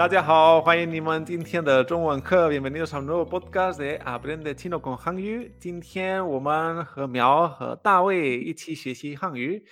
[0.00, 5.54] 大家好，欢迎你们今天的中文课，bienvenidos a un nuevo podcast de Aprende Chino con 汉语。
[5.60, 9.62] 今天我们和苗和大卫一起学习汉语。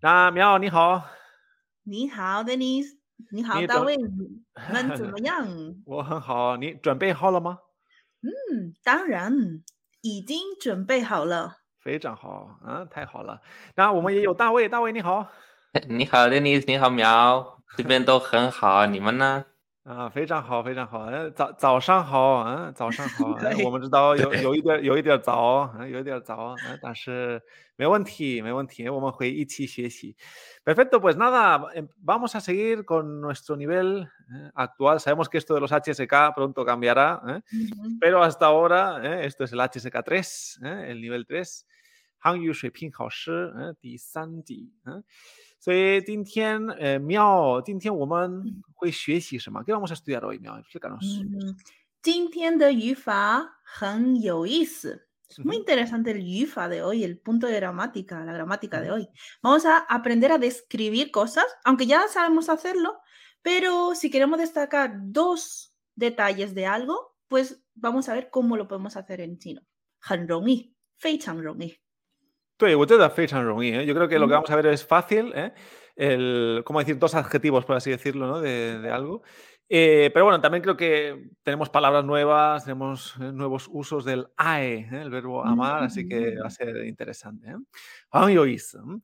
[0.00, 1.04] 那苗你好，
[1.84, 2.96] 你好，Denise，
[3.30, 5.46] 你好，你大卫，你们怎么样？
[5.86, 7.58] 我很好，你准备好了吗？
[8.22, 9.32] 嗯，当然
[10.00, 11.58] 已经准备好了。
[11.80, 13.40] 非常好，啊，太好了。
[13.76, 15.28] 那我们也有大卫，大卫你好，
[15.88, 19.44] 你好，Dennis，你好，苗，这边都很好，你们呢？
[19.83, 21.01] 啊，非常好，非常好。
[21.01, 23.33] 呃，早早上好，嗯，早上好。
[23.33, 27.39] 呃对我们知道有对有一点有一点早，嗯，有一点早，嗯，但是
[27.75, 30.15] 没问题，没问题，我们会一起学习。
[30.63, 34.99] Perfecto, pues nada, em, vamos a seguir con nuestro nivel eh, actual.
[34.99, 37.41] Sabemos que esto de los HSK pronto cambiará, ¿eh?
[37.53, 40.85] 嗯 pero hasta ahora eh, esto es el HSK 3, ¿eh?
[40.89, 41.63] el nivel 3.
[42.17, 45.03] 汉语水平考试，嗯，第三级，嗯，
[45.59, 50.61] 所以今天，呃，喵，今天我们会学习什么？¿Qué vamos a estudiar hoy, 喵？
[50.61, 51.01] Explícanos.
[51.23, 51.55] 嗯，
[52.01, 55.07] 今天的语法很有意思。
[55.27, 55.61] Es muy Ujú.
[55.61, 58.95] interesante el 语法 de hoy, el punto de gramática, la gramática de Ujú.
[58.95, 59.07] hoy.
[59.41, 62.99] Vamos a aprender a describir cosas, aunque ya sabemos hacerlo,
[63.41, 68.95] pero si queremos destacar dos detalles de algo, pues vamos a ver cómo lo podemos
[68.97, 69.61] hacer en chino.
[69.99, 71.79] 很容易，非常容易。
[72.59, 73.85] 对，我觉得非常容易，¿eh?
[73.85, 74.43] Yo creo que lo que Ujú.
[74.43, 75.53] vamos a ver es fácil, ¿eh?
[75.95, 76.97] El, ¿cómo decir?
[76.97, 78.39] Dos adjetivos, por así decirlo, ¿no?
[78.41, 79.23] De, de algo.
[79.67, 84.87] Eh, pero bueno, también creo que tenemos palabras nuevas, tenemos eh, nuevos usos del ae,
[84.91, 85.01] ¿eh?
[85.01, 87.49] el verbo amar, así que va a ser interesante.
[87.49, 87.55] ¿eh?
[88.11, 89.01] 很有意思，嗯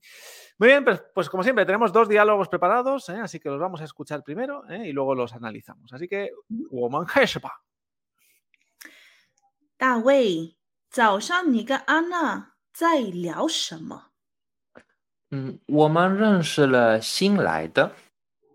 [0.58, 3.18] Muy bien, pues, pues como siempre, tenemos dos diálogos preparados, ¿eh?
[3.20, 4.86] así que los vamos a escuchar primero ¿eh?
[4.86, 5.92] y luego los analizamos.
[5.92, 6.30] Así que,
[6.70, 6.88] 我
[12.77, 14.11] 在聊什么？
[15.31, 17.95] 嗯，我们认识了新来的，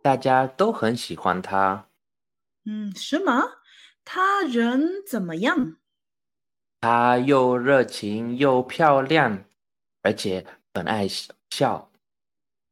[0.00, 1.88] 大家都很喜欢他。
[2.64, 3.42] 嗯，是吗？
[4.04, 5.78] 他人怎么样？
[6.80, 9.42] 他又热情又漂亮，
[10.02, 11.08] 而且很爱
[11.50, 11.90] 笑。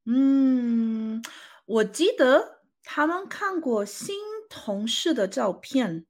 [0.04, 1.20] 嗯，
[1.64, 4.16] 我记得他们看过新
[4.48, 6.06] 同事的照片，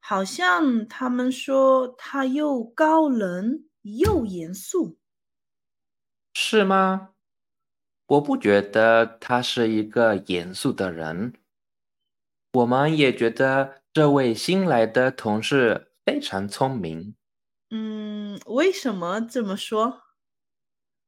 [0.00, 4.98] 好像他们说他又高冷又严肃。
[6.34, 7.10] 是吗？
[8.06, 11.34] 我不觉得他是一个严肃的人。
[12.52, 17.14] 我们也觉得这位新来的同事非常聪明，
[17.70, 20.02] 嗯，为什么这么说？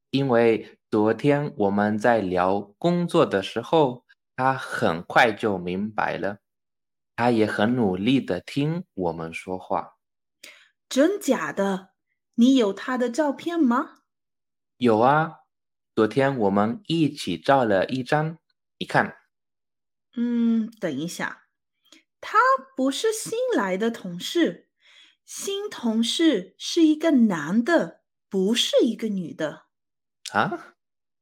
[0.09, 6.39] 因为昨天我们在聊工作的时候，他很快就明白了，
[7.15, 9.97] 他也很努力的听我们说话。
[10.89, 11.94] 真假的？
[12.35, 13.99] 你有他的照片吗？
[14.77, 15.39] 有啊，
[15.95, 18.37] 昨天我们一起照了一张，
[18.77, 19.15] 你看，
[20.17, 21.43] 嗯，等一下，
[22.19, 22.37] 他
[22.75, 24.67] 不是新来的同事，
[25.23, 29.67] 新同事是一个男的，不是一个女的。
[30.31, 30.75] 啊，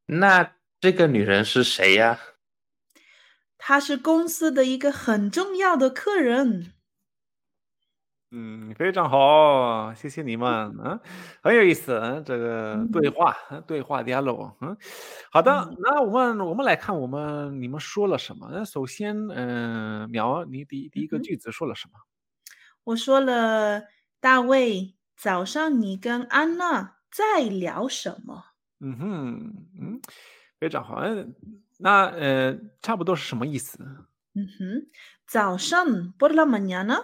[0.08, 2.20] 那这个女人是谁呀？
[3.58, 6.73] 她是公司的一个很重要的客人。
[8.36, 11.00] 嗯，非常好，谢谢你们，嗯，
[11.44, 14.76] 很有意思，嗯，这个对话，嗯对话 diálogo，嗯，
[15.32, 18.50] 好的，嗯那我们我们来看我们你们说了什么？
[18.52, 22.00] 那首先，嗯，苗，你第第一个句子说了什么？
[22.86, 23.84] 我说了，
[24.20, 28.46] 大卫，早上你跟安娜在聊什么？
[28.80, 30.02] 嗯哼，嗯，
[30.60, 31.36] 非常好，嗯，
[31.78, 33.78] 那呃，差不多是什么意思？
[34.34, 34.88] 嗯哼，
[35.28, 35.86] 早上
[36.18, 36.98] por la mañana，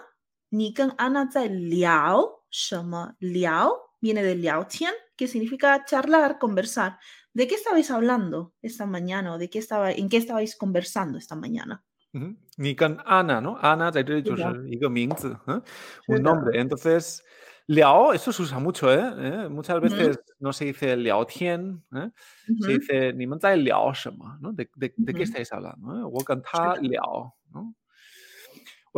[0.51, 3.15] 你跟安娜在聊什么？
[3.19, 3.71] 聊
[4.01, 6.99] viene de 聊天，que significa charlar, conversar.
[7.33, 11.35] ¿De qué estabais hablando esta mañana o de qué estaba, en qué estabais conversando esta
[11.35, 11.83] mañana?
[12.13, 13.55] 嗯哼，你跟安娜，¿no?
[13.55, 15.61] 安娜在这里就是的是一个名字，嗯
[16.07, 16.57] 是，un 的 nombre.
[16.63, 17.19] Entonces,
[17.67, 19.01] 聊 eso se usa mucho, ¿eh?
[19.01, 19.49] ¿eh?
[19.49, 22.13] Muchas 嗯哼 veces no se dice 聊天，嗯，
[22.47, 24.53] 嗯 se 哼 dice 你们在聊什么，¿no?
[24.53, 25.93] ¿De, de, de qué 嗯哼 estáis hablando?
[25.99, 26.09] eh?
[26.09, 27.75] 我跟他的聊，¿no?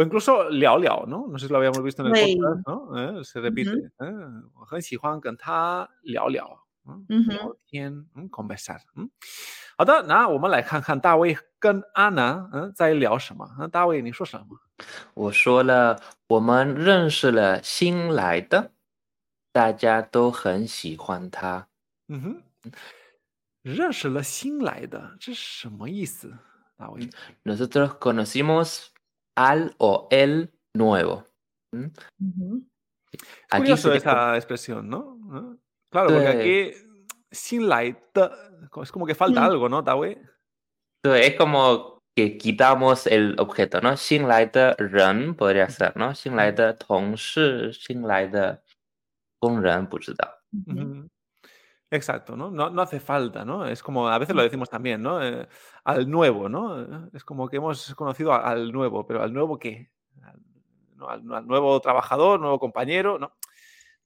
[0.01, 1.27] O incluso 聊聊，¿no?
[1.27, 3.21] No sé si lo habíamos visto en el 对 podcast, ¿no?
[3.21, 3.25] ¿Eh?
[3.25, 3.91] Se repite.
[3.99, 9.11] 嗯，我很喜欢跟他聊聊，嗯，嗯哼聊天，嗯，conversar，嗯。
[9.79, 13.49] 好的，那我们来看看大卫跟安娜，嗯，在聊什么？
[13.59, 14.59] 嗯，大卫，你说什么？
[15.15, 15.99] 我说了，
[16.29, 18.73] 我们认识了新来的，
[19.53, 21.69] 大家都很喜欢他。
[22.09, 22.43] 嗯哼，
[23.63, 26.37] 认识了新来的，这是什么意思？
[26.77, 27.09] 大卫，
[27.45, 28.89] Nosotros conocimos
[29.38, 31.26] al o el nuevo.
[31.74, 31.88] ¿Mm?
[32.20, 32.62] Uh
[34.38, 35.20] expresión, ¿no?
[35.92, 36.72] Claro, porque aquí
[37.30, 37.98] sin light
[38.82, 39.44] es como que falta mm.
[39.44, 40.22] algo, ¿no, Tawe?
[41.04, 43.98] Es como que quitamos el objeto, ¿no?
[43.98, 46.16] Sin light ren podría ser, ¿no?
[46.16, 48.34] Sin light tong shi, sin light
[49.42, 50.10] gong ren, pues,
[50.66, 51.10] no
[51.94, 52.50] Exacto, ¿no?
[52.50, 52.70] ¿no?
[52.70, 52.82] ¿no?
[52.82, 53.66] hace falta, ¿no?
[53.66, 55.22] Es como, a veces lo decimos también, ¿no?
[55.22, 55.46] Eh,
[55.84, 56.82] al nuevo, ¿no?
[56.82, 59.92] Eh, es como que hemos conocido al nuevo, pero ¿al nuevo qué?
[60.24, 60.40] Al,
[60.96, 61.10] ¿no?
[61.10, 63.34] al, al nuevo trabajador, nuevo compañero, ¿no?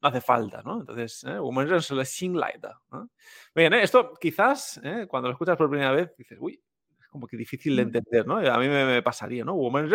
[0.01, 0.79] No hace falta, ¿no?
[0.79, 1.37] Entonces, ¿eh?
[2.91, 3.09] ¿no?
[3.53, 3.83] Bien, ¿eh?
[3.83, 5.05] esto quizás, ¿eh?
[5.07, 6.59] cuando lo escuchas por primera vez, dices, uy,
[6.99, 7.87] es como que difícil de mm.
[7.87, 8.37] entender, ¿no?
[8.37, 9.53] A mí me, me pasaría, ¿no?
[9.53, 9.89] Woman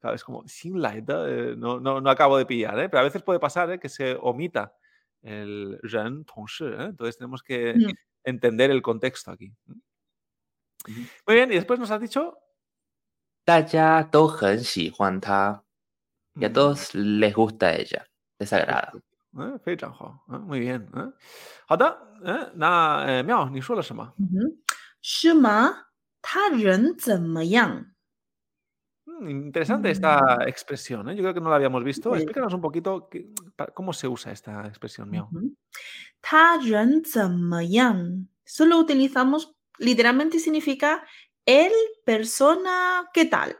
[0.00, 0.24] ¿Sabes?
[0.24, 2.88] Como, sin eh, no, no, no acabo de pillar, ¿eh?
[2.88, 3.78] Pero a veces puede pasar, ¿eh?
[3.78, 4.74] Que se omita
[5.23, 6.85] el ren, 同事, ¿eh?
[6.89, 7.91] Entonces tenemos que Mm.
[8.23, 9.53] entender el contexto aquí.
[9.67, 9.81] Ujú.
[11.27, 12.37] Muy bien, y después nos has dicho.
[13.45, 15.63] 大家都很喜欢她,
[16.35, 18.05] y a mm, todos les gusta ella,
[18.37, 18.91] les agrada.
[18.91, 19.59] perfecto, ¿eh?
[19.63, 20.37] 非常好, ¿eh?
[20.37, 20.87] Muy bien.
[20.95, 21.11] ¿eh?
[21.67, 24.13] 好的，eh, 那呃，妙，你说了什么？
[24.17, 24.57] 嗯哼，
[25.01, 25.87] 是吗？
[26.21, 27.92] 他人怎么样？
[29.20, 30.48] Mm, interesante esta mm.
[30.48, 31.16] expresión, ¿eh?
[31.16, 32.14] yo creo que no la habíamos visto.
[32.14, 33.08] Explícanos un poquito
[33.74, 35.28] cómo se usa esta expresión, Miao.
[36.20, 37.02] Ta ren.
[38.44, 41.04] Solo utilizamos, literalmente significa
[41.46, 41.72] el,
[42.04, 43.56] persona, ¿qué tal?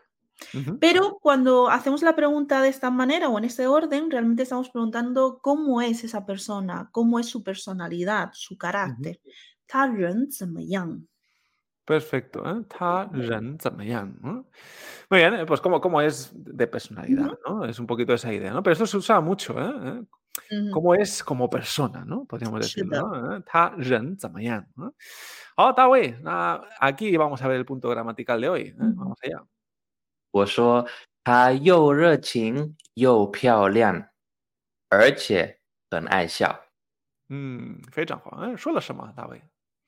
[0.81, 5.39] Pero cuando hacemos la pregunta de esta manera o en este orden, realmente estamos preguntando
[5.41, 9.21] cómo es esa persona, cómo es su personalidad, su carácter.
[9.67, 10.29] Ta ren
[10.59, 11.07] yang.
[11.86, 12.64] Perfecto, ¿eh?
[12.70, 14.14] 他人怎么样?
[14.22, 14.46] ¿no?
[15.10, 17.66] Muy bien, eh, pues cómo, cómo es de personalidad, ¿no?
[17.66, 18.62] Es un poquito esa idea, ¿no?
[18.62, 19.72] Pero esto se usa mucho, ¿eh?
[20.00, 20.06] ¿Eh?
[20.52, 22.26] 嗯哼 ¿Cómo es como persona, ¿no?
[22.26, 23.38] Podríamos Sí, decirlo, ¿no?
[23.38, 23.44] ¿Eh?
[23.46, 24.68] 他人怎么样?
[24.76, 24.94] ¿no?
[25.58, 26.22] Ah, está bien.
[26.26, 28.62] Ah, aquí vamos a ver el punto gramatical de hoy.
[28.68, 28.76] ¿eh?
[28.78, 28.96] Ujú.
[28.96, 29.44] Vamos allá.
[30.32, 30.86] 我说
[31.24, 34.10] 她又热情又漂亮，
[34.90, 35.60] 而且
[35.90, 36.56] 很爱笑。
[37.30, 38.56] Mm, 非常好，¿eh?
[38.56, 39.42] 说了什么，大卫？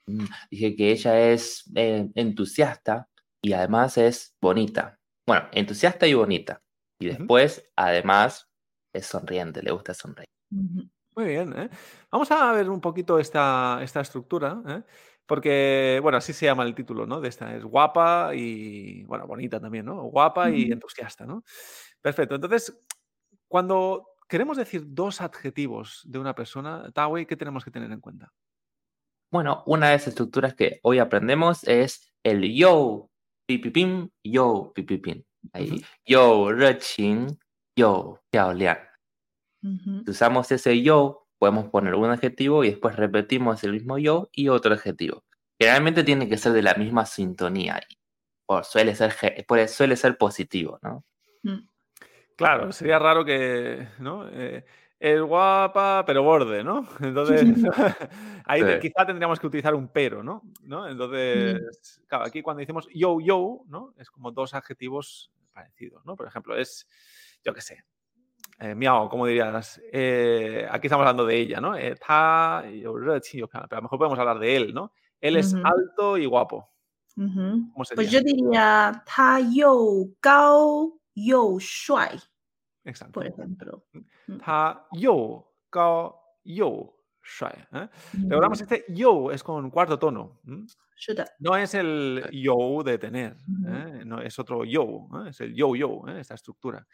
[0.06, 3.08] Mm, Dije que ella es eh, entusiasta
[3.42, 4.98] y además es bonita.
[5.26, 6.62] Bueno, entusiasta y bonita.
[6.98, 8.48] Y después, además,
[8.94, 10.28] es sonriente, le gusta sonreír.
[10.50, 11.68] Muy bien, ¿eh?
[12.10, 14.82] Vamos a ver un poquito esta, esta estructura, ¿eh?
[15.26, 17.20] Porque, bueno, así se llama el título, ¿no?
[17.20, 20.04] De esta, es guapa y, bueno, bonita también, ¿no?
[20.04, 21.42] Guapa y entusiasta, ¿no?
[22.00, 22.36] Perfecto.
[22.36, 22.78] Entonces,
[23.48, 28.32] cuando queremos decir dos adjetivos de una persona, Tawei, ¿qué tenemos que tener en cuenta?
[29.30, 33.10] Bueno, una de las estructuras que hoy aprendemos es el yo,
[33.46, 35.24] pipipim, yo, pipipim.
[35.52, 37.38] Ahí, yo, reching,
[37.76, 38.78] yo, liang.
[40.04, 44.48] Si usamos ese yo, podemos poner un adjetivo y después repetimos el mismo yo y
[44.48, 45.24] otro adjetivo.
[45.58, 47.80] Generalmente tiene que ser de la misma sintonía
[48.46, 49.14] o suele ser,
[49.68, 51.04] suele ser positivo, ¿no?
[51.42, 51.68] Mm.
[52.36, 54.28] Claro, sería raro que, ¿no?
[54.28, 54.64] Eh,
[54.98, 56.86] es guapa, pero borde, ¿no?
[57.00, 57.42] Entonces,
[58.44, 60.42] ahí quizá tendríamos que utilizar un pero, ¿no?
[60.62, 60.84] ¿No?
[60.84, 60.90] Mm.
[60.90, 63.94] Entonces, claro, aquí cuando decimos yo, yo, ¿no?
[63.98, 66.16] Es como dos adjetivos parecidos, ¿no?
[66.16, 66.86] Por ejemplo, es,
[67.44, 67.84] yo qué sé,
[68.58, 69.80] eh, miau, ¿cómo dirías?
[69.92, 71.76] Eh, aquí estamos hablando de ella, ¿no?
[71.76, 74.92] Eh, ta, yo, pero a lo mejor podemos hablar de él, ¿no?
[75.20, 76.70] Él es alto y guapo.
[77.94, 82.18] Pues yo diría, ta, yo, gao, yo, shuai.
[82.86, 83.12] Exakt.
[83.12, 83.84] Por ejemplo.
[84.26, 86.96] Mm, ta yo cao yo
[87.72, 87.88] ¿eh?
[88.28, 90.40] Recordamos este yo es con cuarto tono.
[91.40, 94.02] No es el yo de tener, ¿eh?
[94.04, 95.30] no, es otro yo, ¿eh?
[95.30, 96.86] es el yo-yo, esta estructura.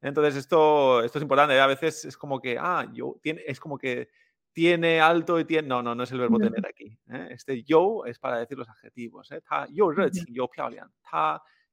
[0.00, 1.60] Entonces, esto, esto es importante.
[1.60, 4.08] A veces es como que, ah, yo, tiene, es como que
[4.52, 5.68] tiene alto y tiene.
[5.68, 6.98] No, no, no es el verbo tener aquí.
[7.28, 9.28] Este yo es para decir los adjetivos.
[9.46, 9.92] Ta yo
[10.28, 10.48] yo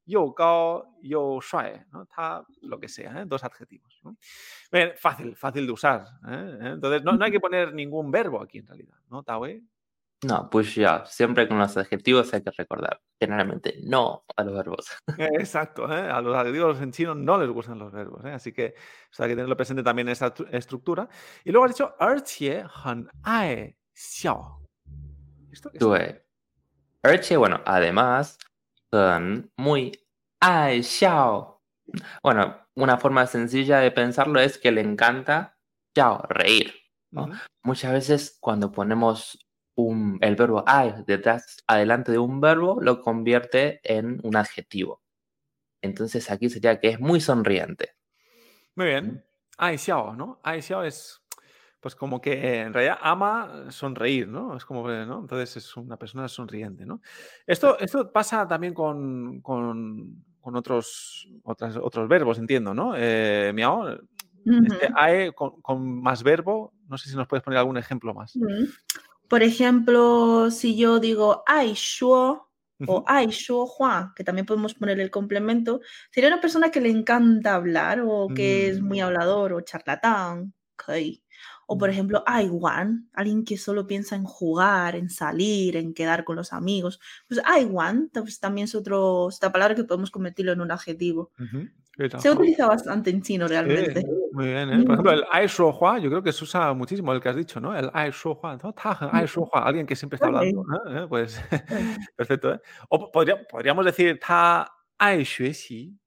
[0.07, 2.05] 又漂亮，他又高又帅, ¿no?
[2.05, 3.25] 他 lo que sea, ¿eh?
[3.25, 3.99] dos adjetivos.
[4.03, 4.17] ¿no?
[4.71, 6.05] Bien, fácil, fácil de usar.
[6.27, 6.57] ¿eh?
[6.73, 9.61] Entonces no, no hay que poner ningún verbo aquí en realidad, ¿no, Tawe?
[10.25, 13.01] No, pues ya, siempre con los adjetivos hay que recordar.
[13.19, 14.89] Generalmente no a los verbos.
[15.17, 16.09] Exacto, ¿eh?
[16.09, 18.31] a los adjetivos en chino no les gustan los verbos, ¿eh?
[18.31, 18.73] así que
[19.11, 21.09] esto hay que tenerlo presente también en esta estru- estructura.
[21.43, 24.59] Y luego has dicho, 而且很爱笑.
[25.51, 25.79] ¿Esto qué es?
[25.79, 26.23] 对，
[27.01, 28.37] 而且 bueno, además,
[28.92, 29.92] son muy
[30.40, 31.62] Ay xiao.
[32.22, 35.58] Bueno, una forma sencilla de pensarlo es que le encanta
[35.94, 36.74] xiao, reír.
[37.62, 39.38] Muchas veces cuando ponemos
[39.74, 45.02] un, el verbo ai detrás, adelante de un verbo, lo convierte en un adjetivo.
[45.82, 47.94] Entonces aquí sería que es muy sonriente.
[48.74, 49.24] Muy bien.
[49.56, 50.40] Ay, xiao, ¿no?
[50.42, 51.20] Ai xiao es
[51.88, 54.54] pues como que en realidad ama sonreír, ¿no?
[54.54, 55.20] Es como, ¿no?
[55.20, 57.00] Entonces es una persona sonriente, ¿no?
[57.46, 62.92] Esto, esto pasa también con, con, con otros, otras, otros verbos, entiendo, ¿no?
[62.94, 64.94] Eh, miao, este Ujú.
[64.94, 68.34] ae con, con más verbo, no sé si nos puedes poner algún ejemplo más.
[68.34, 68.66] Mm.
[69.28, 72.50] Por ejemplo, si yo digo 爱说
[72.84, 73.28] ，o ai
[73.78, 75.80] hua, que también podemos poner el complemento,
[76.10, 79.04] sería una persona que le encanta hablar o que es muy Mm.
[79.04, 80.52] hablador o charlatán.
[80.76, 80.90] ok.
[81.70, 86.24] O por ejemplo, ah, I-One, alguien que solo piensa en jugar, en salir, en quedar
[86.24, 86.98] con los amigos.
[87.28, 91.30] Pues ah, I-One pues, también es otro, esta palabra que podemos convertirlo en un adjetivo.
[92.18, 94.02] Se utiliza bastante en chino realmente.
[94.32, 94.82] Muy bien, ¿eh?
[94.84, 97.60] Por ejemplo, el Ai Hua, yo creo que se usa muchísimo el que has dicho,
[97.60, 97.76] ¿no?
[97.76, 98.74] El Ai Hua, ¿no?
[99.12, 100.62] Ai Hua, alguien que siempre está hablando.
[100.62, 101.02] ¿eh?
[101.02, 101.06] ¿Eh?
[101.06, 101.42] Pues
[102.16, 102.60] perfecto, ¿eh?
[102.88, 105.98] O podríamos decir Ta Ai Xue Xi,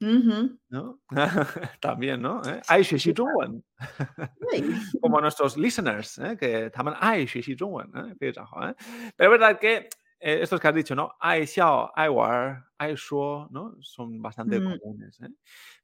[0.00, 0.58] xuexi, Ujú.
[0.68, 1.00] ¿no?
[1.80, 2.42] También, ¿no?
[2.44, 2.60] ¿Eh?
[2.68, 3.62] Ai xuexi zhongwen,
[4.50, 4.64] Sí.
[5.00, 6.36] como nuestros listeners, ¿eh?
[6.36, 8.14] Que también ai xuexi zhongwen, ¿eh?
[8.18, 8.74] 非常好, ¿eh?
[9.16, 9.88] Pero es verdad que
[10.20, 11.12] eh, estos que has dicho, ¿no?
[11.20, 13.76] Ai xiao, ai war, ai shuo, ¿no?
[13.82, 14.78] Son bastante Mm.
[14.78, 15.28] comunes, ¿eh?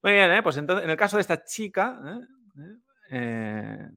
[0.03, 0.43] Muy bien, ¿eh?
[0.43, 2.21] Pues entonces, en el caso de esta chica, ¿eh?
[2.59, 2.77] ¿eh?
[3.13, 3.91] Eh,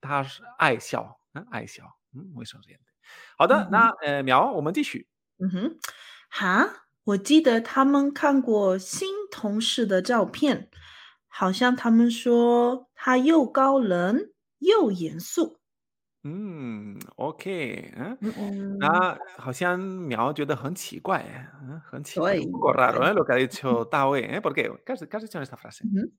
[0.00, 2.84] 她是爱笑，嗯，爱笑，嗯，muy sonriente。
[3.38, 5.06] 好的，嗯哼那呃，苗，我们继续。
[5.38, 5.76] 嗯哼，
[6.30, 6.68] 哈，
[7.04, 10.68] 我记得他们看过新 同事的照片，
[11.28, 15.58] 好像他们说他又高冷又严肃。
[16.28, 21.24] 嗯，OK，嗯，嗯嗯，那好像苗觉得很奇怪，
[21.62, 23.14] 嗯，很奇怪，对 un poco raro, 对 ¿eh?
[23.14, 24.40] Lo que ha dicho Dawe, ¿eh?
[24.40, 24.68] ¿Por qué?
[24.84, 25.84] ¿Qué has, qué has dicho en esta frase?
[25.84, 26.12] 嗯哼，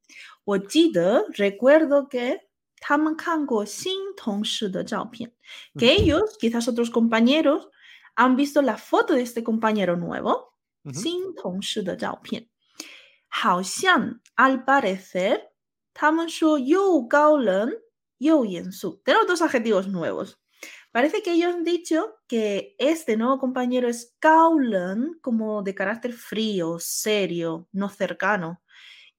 [0.46, 2.40] 我记得，recuerdo que
[2.80, 5.34] 他们看过新同事的照片，
[5.78, 7.68] que ellos, quizás otros compañeros,
[8.16, 10.54] han visto la foto de este compañero nuevo，
[10.86, 10.94] Ujú.
[10.94, 12.48] 新同事的照片，
[13.32, 15.50] 好像 al parecer，
[15.94, 17.72] 他们说又高冷
[18.18, 19.02] 又严肃。
[19.04, 20.40] Tenemos dos adjetivos nuevos.
[20.92, 26.80] Parece que ellos han dicho que este nuevo compañero es Gaulen, como de carácter frío,
[26.80, 28.64] serio, no cercano,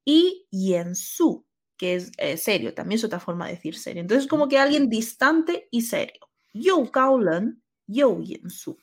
[0.05, 4.01] y Yensu, que es eh, serio, también es otra forma de decir serio.
[4.01, 6.29] Entonces, como que alguien distante y serio.
[6.53, 8.77] Yo Gaulen, yo Yensu.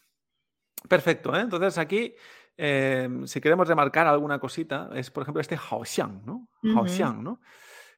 [0.87, 1.41] Perfecto, ¿eh?
[1.41, 2.13] Entonces aquí,
[2.62, 6.46] Em, si queremos remarcar alguna cosita, es por ejemplo este Haoxiang, ¿no?
[6.62, 6.76] Uh.
[6.76, 7.40] Haoxiang, ¿no?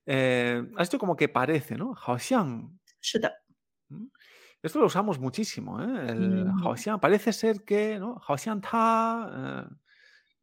[0.07, 0.63] Eh,
[1.01, 1.97] como que parece, ¿no?
[1.97, 2.79] Haoxiang.
[3.89, 4.07] ¿Mm?
[4.63, 5.83] Esto lo usamos muchísimo.
[5.83, 6.11] ¿eh?
[6.11, 6.47] El.
[6.63, 7.01] Haoxiang.
[7.01, 8.23] Parece ser que, ¿no?
[8.25, 9.67] Haoxiang ta.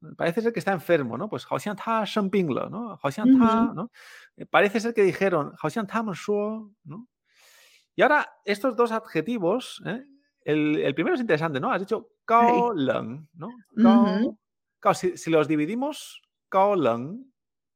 [0.03, 1.29] Eh, parece ser que está enfermo, ¿no?
[1.29, 2.99] Pues Haoxiang ta shenbingla, ¿no?
[3.01, 3.91] Haoxiang ta, uh ¿no?
[4.35, 7.07] Eh, parece ser que dijeron Haoxiang ta shuo, ¿no?
[7.95, 9.81] Y ahora, estos dos adjetivos,
[10.43, 11.71] el, el primero es interesante, ¿no?
[11.71, 12.74] Has dicho Cao
[13.33, 14.38] ¿no?
[14.93, 16.75] Si, los dividimos, Cao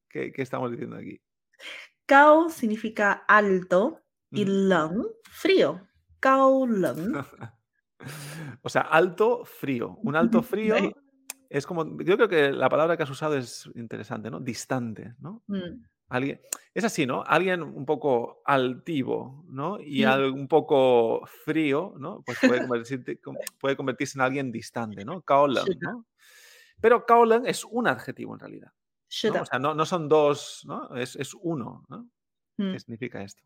[0.09, 1.19] ¿qué, estamos diciendo aquí?
[2.05, 4.67] Cao significa alto y uh -huh.
[4.69, 5.87] Leng, frío.
[6.19, 6.65] Cao
[8.61, 9.97] o sea, alto, frío.
[10.03, 10.75] Un alto frío
[11.49, 14.39] es como, yo creo que la palabra que has usado es interesante, ¿no?
[14.39, 15.43] Distante, ¿no?
[15.47, 15.83] Mm.
[16.73, 17.23] Es así, ¿no?
[17.25, 19.79] Alguien un poco altivo, ¿no?
[19.79, 22.23] Y algo, un poco frío, ¿no?
[22.25, 23.19] Pues puede convertirse,
[23.59, 25.21] puede convertirse en alguien distante, ¿no?
[25.21, 26.05] Kaolan, ¿no?
[26.81, 28.71] Pero Kaolan es un adjetivo en realidad.
[29.23, 29.41] ¿no?
[29.41, 30.95] O sea, no, son dos, ¿no?
[30.95, 32.09] Es, es uno, ¿no?
[32.57, 33.43] ¿Qué significa esto?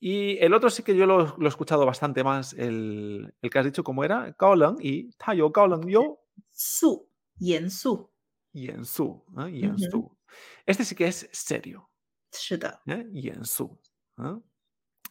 [0.00, 3.64] Y el otro sí que yo lo, he escuchado bastante más, el, el, que has
[3.64, 6.18] dicho cómo era, Kaolan y Tayo Kaolan yo.
[6.50, 8.10] Su, Yensu.
[8.52, 9.52] Yensu, ¿eh?
[9.52, 9.98] Yensu.
[9.98, 10.21] Uh -huh.
[10.66, 11.88] Este sí que es serio,
[12.32, 12.80] 是的。
[12.86, 13.04] ¿eh?
[13.12, 13.78] Yensu.
[14.18, 14.40] ¿eh?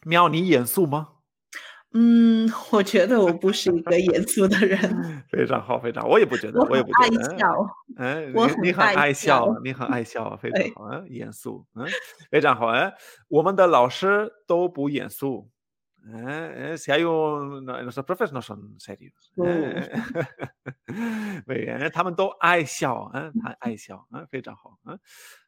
[0.04, 1.08] Miao, ¿ni Yensu 吗？
[1.94, 4.78] 嗯，我觉得我不是一个严肃的人，
[5.28, 7.38] 非常好，非常好，我也不觉得，我也不觉爱得。
[7.38, 7.54] 笑。
[7.98, 11.86] 嗯，我你你很很爱爱笑笑，你很爱笑，非常好，嗯，严肃，嗯，
[12.30, 12.94] 非常好，哎，
[13.28, 15.50] 我们的老师都不严肃，
[16.13, 19.89] 哎，哎si hay un, no, nuestros profes no son serios，哎，
[21.45, 24.97] muy bien，哎他们都爱笑，嗯，他爱笑，嗯，非常好，嗯，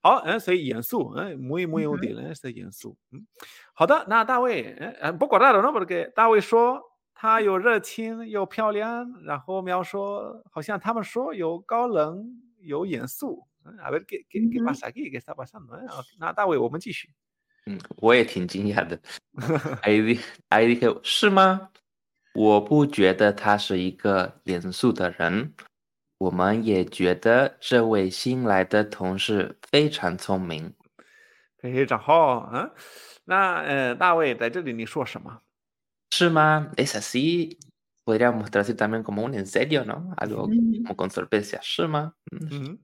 [0.01, 3.25] 好，嗯，所以严肃，嗯，muy muy 嗯哼 útil，este 严肃，嗯，
[3.73, 5.71] 好的，那大卫，哎，un poco raro，¿no?
[5.71, 6.87] Porque 大卫说。
[7.21, 12.23] 他有热情，又漂亮，然后描说，好像他们说有高冷，
[12.61, 13.45] 有严肃。
[13.65, 15.75] 嗯 A ver qué, qué, qué 嗯哼 pasa aquí, qué está pasando.
[15.75, 15.83] ¿eh?
[15.89, 17.09] Ok, 那大卫，我们继续。
[17.66, 18.98] 嗯，我也挺惊讶的。
[19.82, 21.70] ahí di- ahí dije, 是吗？
[22.34, 25.54] 我不觉得他是一个严肃的人。
[26.18, 30.74] 我们也觉得这位新来的同事非常聪明。
[31.58, 32.70] 非常好啊。
[33.24, 35.40] 那呃，大卫在这里你说什么？
[36.10, 37.58] 是吗？Es así.
[38.04, 40.14] Podríamos traducir también como un en serio, ¿no?
[40.16, 40.48] Algo
[40.94, 41.58] con sorpresa.
[41.62, 42.12] 是吗？
[42.30, 42.48] 嗯。
[42.50, 42.78] 嗯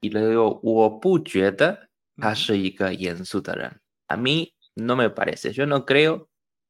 [0.00, 3.80] Y luego, 我不觉得他嗯是一个严肃的人。
[4.07, 5.53] A mí no me parece.
[5.53, 6.29] Yo no creo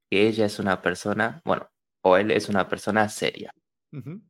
[0.09, 1.69] que ella es una persona, bueno,
[2.01, 3.51] o él es una persona seria.
[3.91, 4.21] 嗯哼，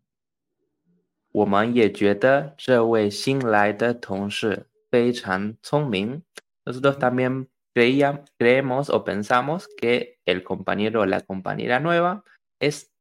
[1.32, 6.24] 我们也觉得这位新来的同事非常聪明。
[6.66, 7.00] Nosotros Ujú.
[7.00, 12.24] también creíamos, creemos o pensamos que el compañero o la compañera nueva
[12.60, 12.92] es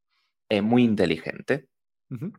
[0.48, 1.68] eh, muy inteligente.
[2.10, 2.32] 嗯哼。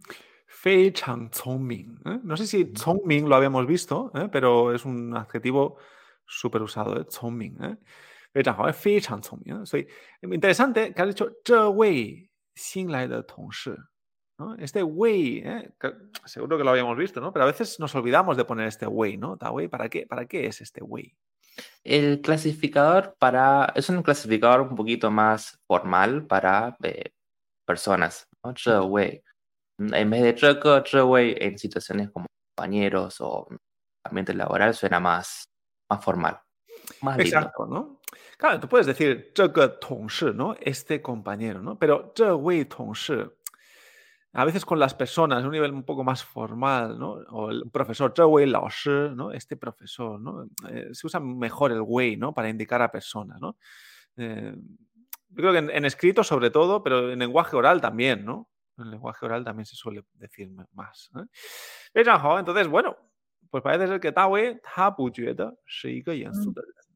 [0.48, 2.00] Fei chang ming.
[2.06, 2.20] ¿eh?
[2.24, 2.72] No sé si
[3.06, 4.30] ming lo habíamos visto, ¿eh?
[4.32, 5.78] pero es un adjetivo
[6.29, 7.77] súper usado de Chongming, ¿eh?
[8.35, 8.47] Es
[10.23, 10.35] muy ¿eh?
[10.35, 12.31] interesante que has dicho, Wei.
[14.59, 15.73] Este Wei, ¿eh?
[16.25, 17.33] seguro que lo habíamos visto, ¿no?
[17.33, 19.37] Pero a veces nos olvidamos de poner este Wei, ¿no?
[19.37, 20.07] Da Wei, ¿para qué?
[20.47, 21.17] Es este Wei?
[21.83, 27.11] El clasificador para, es un clasificador un poquito más formal para eh,
[27.65, 28.29] personas.
[29.79, 33.49] En vez de Zhe Wei en situaciones como compañeros o
[34.05, 35.49] ambiente laboral suena más
[35.89, 36.41] más formal.
[37.03, 38.01] Más Exacto, lindo.
[38.37, 39.33] Claro, tú puedes decir,
[40.35, 40.55] ¿no?
[40.61, 41.79] Este compañero, ¿no?
[41.79, 42.13] Pero
[44.33, 47.13] a veces con las personas, un nivel un poco más formal, ¿no?
[47.31, 48.13] O el profesor,
[49.17, 49.33] ¿no?
[49.33, 50.47] Este profesor, ¿no?
[50.69, 52.33] Eh, se usa mejor el way, ¿no?
[52.33, 53.41] Para indicar a personas,
[54.17, 54.55] eh,
[55.31, 58.49] yo creo que en, escrito sobre todo, pero en lenguaje oral también, ¿no?
[58.79, 61.11] En lenguaje oral también se suele decir más.
[61.17, 62.03] ¿eh?
[62.39, 62.97] Entonces, bueno,
[63.51, 64.61] pues parece ser que Tawe,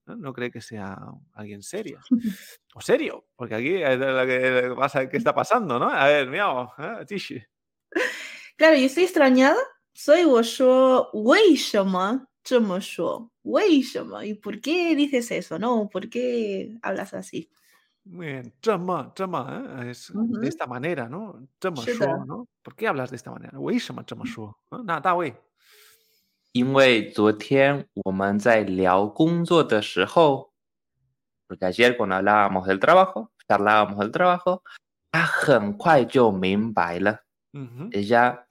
[0.06, 0.98] no cree que sea
[1.34, 1.98] alguien serio.
[2.74, 5.90] O serio, porque aquí es lo que pasa, ¿qué está pasando, no?
[5.90, 7.04] A ver, miau, ¿eh?
[8.56, 9.58] Claro, yo estoy extrañada.
[9.92, 10.24] Soy
[12.80, 15.90] yo, ¿Y por qué dices eso, no?
[15.90, 17.50] ¿Por qué hablas así?
[18.04, 21.46] Muy bien, chama, chama, es de esta manera, ¿no?
[21.60, 21.84] Chama,
[22.26, 22.48] ¿no?
[22.62, 23.58] ¿Por qué hablas de esta manera?
[24.82, 25.34] Nada, güey.
[26.51, 30.51] 因为昨天我们在聊工作的时候，
[31.47, 34.63] porque ayer cuando hablábamos del trabajo, charlábamos del trabajo，
[35.11, 37.19] 他很快就明白了。
[37.91, 38.45] Ella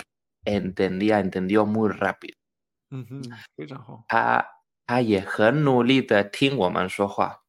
[0.45, 2.35] entendía, entendió muy rápido。
[2.91, 3.23] 嗯哼，
[3.57, 4.05] 非常好。
[4.09, 4.47] 他
[4.87, 7.43] 他也很努力的听我们说话，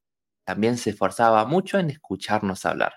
[0.46, 2.92] también se esforzaba mucho en escucharnos hablar。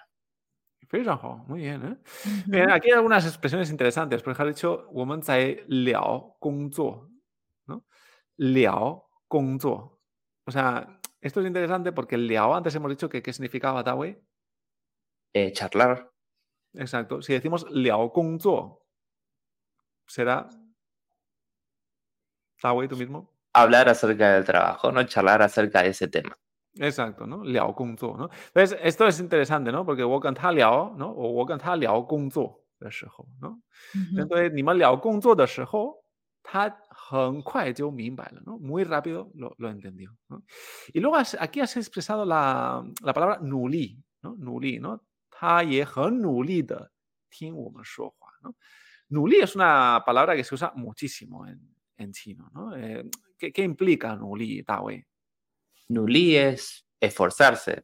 [0.88, 1.96] 非常好，muy bien, ¿eh?
[2.46, 4.22] Bien, aquí hay algunas expresiones interesantes.
[4.22, 7.06] Por ejemplo, ha dicho 我们在聊工作。
[8.38, 9.99] Liao gongzuo.
[10.45, 14.21] O sea, esto es interesante porque el liao antes hemos dicho que qué significaba Tawe.
[15.34, 16.12] Eh, charlar.
[16.73, 17.21] Exacto.
[17.21, 18.86] Si decimos liao gongzuo,
[20.08, 20.49] será
[22.62, 23.32] Tawe tú mismo.
[23.54, 26.38] Hablar acerca del trabajo, no charlar acerca de ese tema.
[26.78, 27.43] Exacto, ¿no?
[27.43, 28.30] Liao ¿no?
[28.47, 29.86] Entonces, esto es interesante, ¿no?
[29.86, 31.10] Porque wokan ta liao, ¿no?
[31.10, 32.89] O wokan ta liao gongzuo de
[33.39, 33.62] ¿no?
[34.17, 35.47] Entonces, ni más liao gongzuo de
[37.09, 40.17] ta muy rápido lo, lo entendió.
[40.93, 44.35] Y luego aquí has expresado la, la palabra nuli, ¿no?
[44.37, 44.79] Nuli,
[48.41, 48.55] ¿no?
[49.09, 52.75] Nuli es una palabra que se usa muchísimo en, en chino, ¿no?
[52.75, 53.03] Eh,
[53.37, 55.05] ¿qué, ¿qué, implica nuli, Wei?
[55.89, 57.83] Nuli es esforzarse,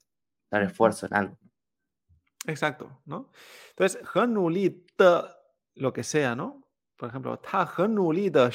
[0.50, 1.38] dar esfuerzo en algo.
[2.48, 3.32] Exacto, ¿no?
[3.70, 5.38] Entonces, nuli de
[5.76, 6.61] lo que sea, ¿no?
[7.02, 8.52] Por ejemplo, ta nuli de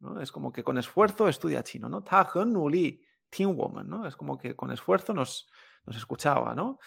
[0.00, 0.20] ¿no?
[0.20, 2.02] Es como que con esfuerzo estudia chino, ¿no?
[2.02, 3.00] Ta nuli
[3.38, 4.04] woman, ¿no?
[4.04, 5.48] Es como que con esfuerzo nos,
[5.86, 6.80] nos escuchaba, ¿no?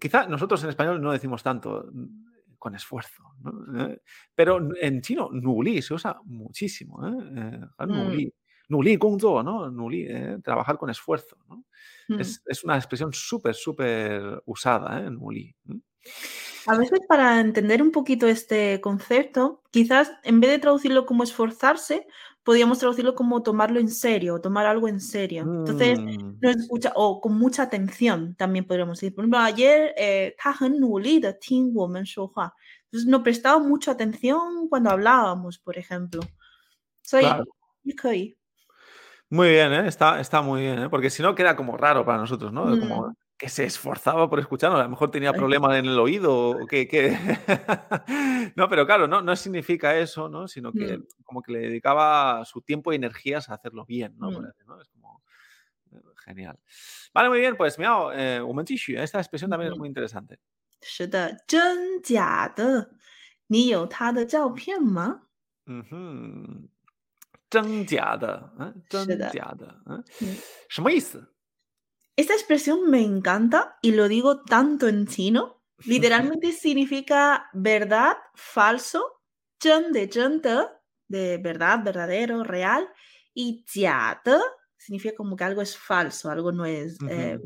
[0.00, 3.80] Quizá nosotros en español no decimos tanto mm, con esfuerzo, ¿no?
[3.80, 4.02] Eh,
[4.34, 7.12] pero en chino, nuli se usa muchísimo, ¿eh?
[7.36, 8.26] eh nuli.
[8.26, 8.30] Mm.
[8.70, 9.70] Nuli ¿no?
[9.70, 11.64] Nuli, eh, trabajar con esfuerzo, ¿no?
[12.08, 12.20] Mm.
[12.20, 15.10] Es, es, una expresión súper, súper usada, ¿eh?
[15.12, 15.54] Nuli.
[16.66, 22.06] A veces para entender un poquito este concepto, quizás en vez de traducirlo como esforzarse,
[22.42, 25.42] podríamos traducirlo como tomarlo en serio, tomar algo en serio.
[25.42, 26.46] Entonces, no mm.
[26.46, 29.14] escucha, o con mucha atención también podríamos decir.
[29.14, 30.80] Por ejemplo, ayer, eh, entonces
[33.06, 36.20] no prestaba mucha atención cuando hablábamos, por ejemplo.
[37.02, 37.44] Soy claro.
[39.30, 39.86] Muy bien, ¿eh?
[39.86, 40.88] está, está muy bien, ¿eh?
[40.88, 42.64] porque si no queda como raro para nosotros, ¿no?
[42.64, 46.51] Como, mm que se esforzaba por escucharnos, a lo mejor tenía problemas en el oído,
[46.51, 47.17] o que,
[48.55, 50.47] no, pero claro, no, no significa eso, ¿no?
[50.47, 51.07] Sino que mm.
[51.23, 54.31] como que le dedicaba su tiempo y energías a hacerlo bien, ¿no?
[54.31, 54.45] Mm.
[54.45, 55.21] Es como
[55.91, 56.57] eh, genial.
[57.13, 58.41] Vale, muy bien, pues miau, eh,
[58.97, 60.39] esta expresión también es muy interesante.
[60.81, 62.91] 是的，真假的，
[63.47, 65.23] 你有他的照片吗？
[65.65, 66.69] 嗯哼，
[67.49, 70.03] 真假的，嗯，真假的，嗯，
[70.69, 71.27] 什么意思
[72.20, 75.62] ？esta expresión me encanta y lo digo tanto en chino.
[75.86, 79.22] Literalmente significa verdad, falso,
[79.58, 80.42] chen de chen
[81.08, 82.88] de verdad, verdadero, real,
[83.32, 84.20] y jia
[84.76, 87.38] significa como que algo es falso, algo no es eh,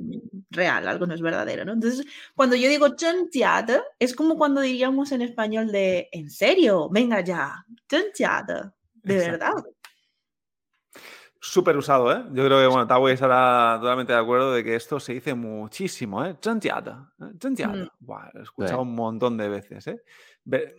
[0.51, 1.73] real, algo no es verdadero, ¿no?
[1.73, 3.65] Entonces, cuando yo digo chen jia
[3.99, 8.45] es como cuando diríamos en español de, en serio, venga ya, chen jia
[8.95, 9.55] de verdad
[11.45, 12.25] súper usado, ¿eh?
[12.33, 16.25] Yo creo que, bueno, Tawei estará totalmente de acuerdo de que esto se dice muchísimo,
[16.25, 16.37] ¿eh?
[16.41, 17.77] Chantiada, chantiada.
[17.77, 17.89] ¿eh?
[18.01, 18.07] Mm.
[18.07, 20.03] Lo he escuchado un montón de veces, ¿eh?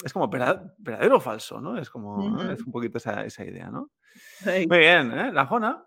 [0.04, 1.78] Es como verdadero o falso, ¿no?
[1.78, 3.91] Es como, es un poquito esa, esa idea, ¿no?
[4.45, 5.32] Muy bien, ¿eh?
[5.32, 5.86] La Jona.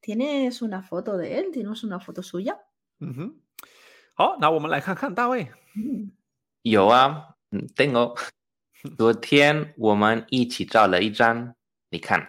[0.00, 1.50] ¿Tienes una foto de él?
[1.52, 2.58] ¿Tienes una foto suya?
[3.00, 3.40] Uh -huh.
[4.16, 4.68] Oh, no, vamos a
[6.64, 7.36] Yo, ah,
[7.74, 8.14] tengo.
[8.97, 11.55] 昨天我们一起照了一张，
[11.89, 12.27] 你看，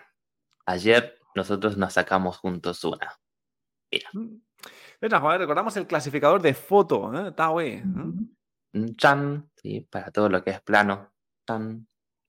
[0.64, 3.12] ayer nosotros nos sacamos juntos una。
[4.12, 4.40] Mm.
[5.00, 7.32] Venga, joder, recordamos el clasificador de foto, ¿eh?
[7.32, 7.74] Tawei.
[7.74, 7.84] ¿eh?
[7.84, 8.36] Mhm.
[8.72, 11.12] 嗯，张，sí, para todo lo que es plano，
[11.46, 11.86] 张。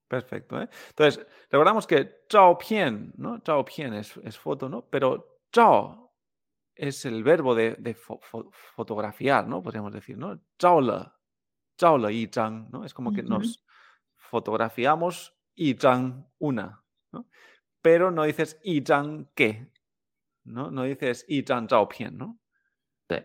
[0.07, 0.69] Perfecto, ¿eh?
[0.89, 3.41] Entonces, recordamos que zhao pian, ¿no?
[3.45, 4.86] Zhao pian es, es foto, ¿no?
[4.89, 6.13] Pero zhao
[6.75, 9.62] es el verbo de, de fo- fo- fotografiar, ¿no?
[9.62, 10.39] Podríamos decir, ¿no?
[10.62, 11.12] Zhao le,
[11.77, 12.86] zhao le yi zhang, ¿no?
[12.86, 13.29] Es como que Ujú.
[13.29, 13.65] nos
[14.32, 17.28] fotografiamos y Zhang una, ¿no?
[17.82, 19.70] pero no dices y Zhang qué,
[20.44, 20.70] ¿no?
[20.70, 22.40] no dices y Zhang Zhao Pian, ¿no?
[23.10, 23.16] Sí.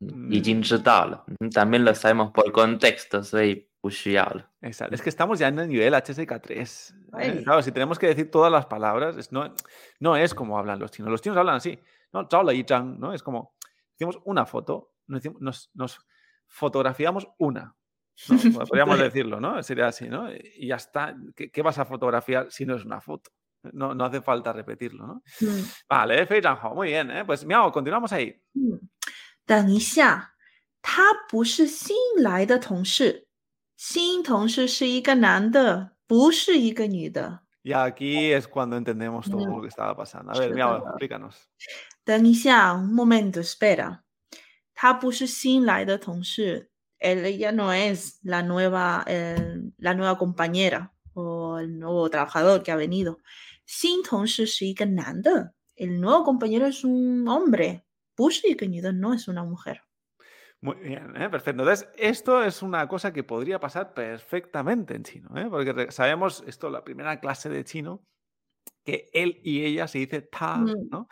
[0.00, 0.32] Mm.
[1.50, 4.46] También lo sabemos por contexto, soy ¿eh?
[4.62, 4.94] Exacto.
[4.94, 6.94] Es que estamos ya en el nivel HSK3.
[7.20, 7.62] ¿eh?
[7.62, 9.30] si tenemos que decir todas las palabras,
[10.00, 11.10] no, es como hablan los chinos.
[11.10, 11.78] Los chinos hablan así,
[12.10, 12.26] ¿no?
[12.98, 13.12] ¿no?
[13.12, 13.54] Es como,
[13.94, 16.06] hicimos una foto, nos,
[16.46, 17.76] fotografiamos una,
[18.29, 18.65] ¿no?
[18.65, 19.03] Podríamos Sí.
[19.03, 19.61] decirlo, ¿no?
[19.63, 20.31] Sería así, ¿no?
[20.31, 21.15] Y ya está.
[21.35, 23.31] ¿Qué, qué vas a fotografiar si no es una foto?
[23.71, 25.23] No, no hace falta repetirlo, ¿no?
[25.39, 25.61] Mm.
[25.87, 27.23] Vale, Fei Zhanghao, muy bien, ¿eh?
[27.25, 28.41] Pues miau, continuamos ahí.
[28.55, 28.89] 嗯，
[29.45, 30.33] 等一下，
[30.81, 33.27] 他不是新来的同事，
[33.77, 37.41] 新同事是一个男的，不是一个女的。
[37.63, 39.55] Y aquí es cuando entendemos todo Mm.
[39.55, 40.33] lo que estaba pasando.
[40.33, 40.95] A ver, Sí, miau, verdad.
[40.97, 41.35] explícanos.
[42.03, 43.99] 等一下，un momento, espera.
[44.75, 49.04] 他不是新来的同事 él, ella no es la nueva,
[49.78, 53.18] la nueva compañera o el nuevo trabajador que ha venido.
[53.64, 54.02] Xin
[55.76, 57.84] El nuevo compañero es un hombre.
[58.14, 58.56] Pushi
[58.94, 59.82] no es una mujer.
[60.60, 61.28] Muy bien, ¿eh?
[61.28, 61.62] perfecto.
[61.62, 65.46] Entonces, esto es una cosa que podría pasar perfectamente en chino, ¿eh?
[65.48, 68.02] porque sabemos, esto, la primera clase de chino
[68.88, 70.88] que él y ella se dice ta, Mm.
[70.90, 71.08] ¿no?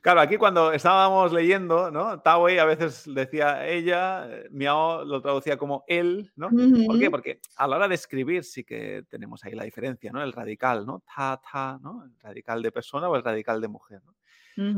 [0.00, 2.20] Claro, aquí cuando estábamos leyendo, ¿no?
[2.20, 6.50] Tawei a veces decía ella, eh, Miao lo traducía como él, ¿no?
[6.50, 7.10] ¿Por qué?
[7.12, 10.20] Porque a la hora de escribir sí que tenemos ahí la diferencia, ¿no?
[10.20, 11.04] El radical, ¿no?
[11.14, 12.02] Ta, ta, ¿no?
[12.04, 14.16] El radical de persona o el radical de mujer, ¿no?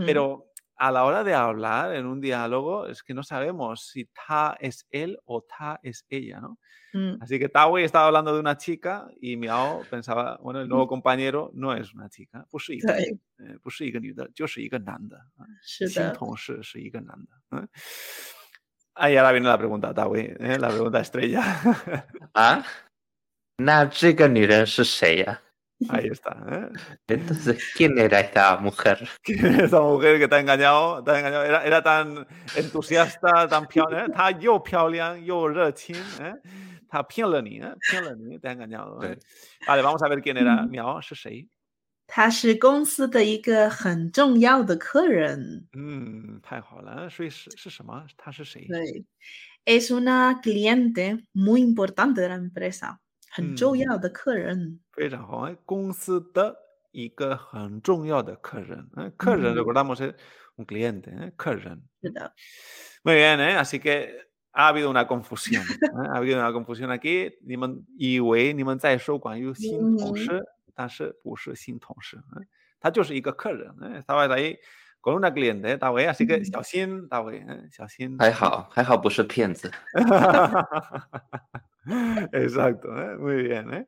[0.04, 4.55] Pero a la hora de hablar en un diálogo es que no sabemos si ta
[4.59, 6.57] es él o ta es ella, ¿no?
[6.93, 7.21] Mm.
[7.21, 11.51] Así que Tawei estaba hablando de una chica y Miao pensaba, bueno, el nuevo compañero
[11.53, 17.67] no es una chica, pues sí, 对，呃不是一个女的，就是一个男的，啊是新的，同事是一个男的。¿eh?
[18.95, 20.57] Ahí ahora viene la pregunta, Tawei, ¿eh?
[20.57, 21.43] la pregunta estrella.
[22.33, 22.65] 啊，
[23.57, 25.41] 那这个女人是谁呀、
[25.87, 26.35] Ahí está.
[26.51, 26.69] ¿eh?
[27.07, 29.07] Entonces, ¿quién era esta mujer?
[29.23, 33.89] Esta mujer que te ha engañado, te ha engañado era, era tan entusiasta, tan piao-
[33.93, 34.11] ¿eh?
[34.13, 36.35] 她又漂亮又热情, ¿eh?
[36.89, 37.73] 她骗了你, ¿eh?
[37.89, 39.01] 骗了你, te ha engañado.
[39.03, 39.17] ¿eh?
[39.21, 39.65] Sí.
[39.67, 40.63] Vale, vamos a ver quién era.
[40.63, 40.69] Mm.
[40.69, 41.47] Miao, ¿es谁?
[42.11, 45.67] 他是公司的一个很重要的客人。
[45.73, 48.03] 嗯，太好了，所以是是什么？
[48.17, 48.67] 他是谁？
[48.67, 49.05] Sí.
[49.63, 52.97] Es una cliente muy importante de la empresa，
[53.34, 54.80] 很重要的客人。
[54.92, 56.56] 非常好，哎，公司的
[56.92, 59.60] 一个很重要的客人，嗯，客人 Mm.
[59.60, 60.14] recordamos es
[60.56, 61.82] un cliente, eh, 客人。
[62.00, 62.32] 是的
[63.02, 63.56] ，Muy bien, ¿eh?
[63.56, 66.08] así que ha habido una confusión, ¿eh?
[66.12, 67.32] ha habido una confusión aquí.
[67.44, 70.44] 你们以为你们在收管有新同嗯事，
[70.74, 72.46] 但是不是新同事，嗯
[72.78, 74.56] 他就是一个客人，哎，estabas ahí
[75.00, 78.16] con una cliente, eh, 大卫，así que 嗯小心，大卫，嗯，小心。
[78.18, 79.68] 还好，还好不是骗子。
[82.32, 83.16] Exacto, ¿eh?
[83.18, 83.72] muy bien.
[83.74, 83.86] ¿eh?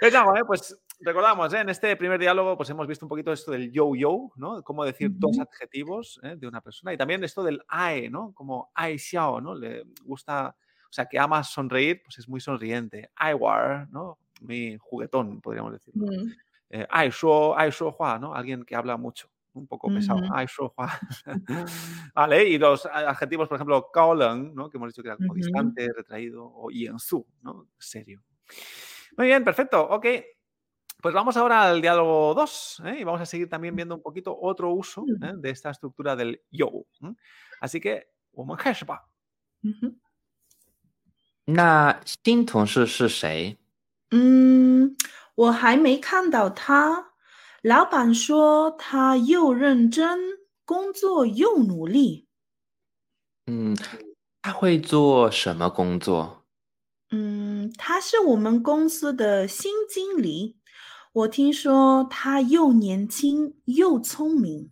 [0.00, 1.60] Venga, vale, pues recordamos, ¿eh?
[1.60, 4.62] en este primer diálogo pues hemos visto un poquito esto del yo-yo, ¿no?
[4.62, 5.42] Cómo decir dos Ujú.
[5.42, 6.36] adjetivos ¿eh?
[6.36, 6.92] de una persona.
[6.92, 8.32] Y también esto del ae, ¿no?
[8.34, 9.54] Como ai xiao, ¿no?
[9.54, 10.54] Le gusta,
[10.88, 13.10] o sea, que ama sonreír, pues es muy sonriente.
[13.16, 14.18] Ai war, ¿no?
[14.40, 16.06] Muy juguetón, podríamos decirlo.
[16.06, 16.34] 嗯
[16.70, 18.34] Eh, ai shuo, ai shuo hua, ¿no?
[18.34, 20.33] Alguien que habla mucho Un poco pesado, Ujú.
[20.33, 20.89] ai shuo hua.
[22.15, 24.67] vale, y los adjetivos, por ejemplo, gao leng, ¿no?
[24.69, 25.35] Que hemos dicho que era como Ujú.
[25.35, 27.67] distante, retraído, o su, ¿no?
[27.77, 28.23] Serio.
[29.15, 29.81] Muy bien, perfecto.
[29.89, 30.05] Ok.
[31.01, 32.97] Pues vamos ahora al diálogo 2 ¿eh?
[33.01, 35.23] y vamos a seguir también viendo un poquito otro uso Mm.
[35.23, 35.33] ¿eh?
[35.37, 36.69] de esta estructura del yo.
[37.03, 37.13] ¿eh?
[37.59, 39.03] Así que, 我们开始吧。
[39.61, 39.95] 嗯哼
[41.45, 43.57] 那新同事是谁？
[44.11, 44.95] 嗯，
[45.35, 47.06] 我还没看到他。
[47.62, 50.18] 老板说他又认真
[50.64, 52.26] 工作又努力。
[53.46, 53.76] 嗯，
[54.42, 56.44] 他会做什么工作？
[57.10, 60.58] 嗯，他是我们公司的新经理。
[61.12, 64.70] 我听说他又年轻又聪明。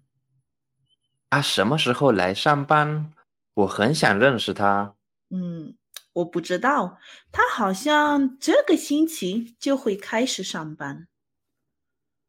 [1.30, 3.12] 他什么时候来上班？
[3.54, 4.94] 我很想认识他。
[5.30, 5.76] 嗯，
[6.12, 6.98] 我不知道，
[7.32, 11.08] 他好像这个星期就会开始上班。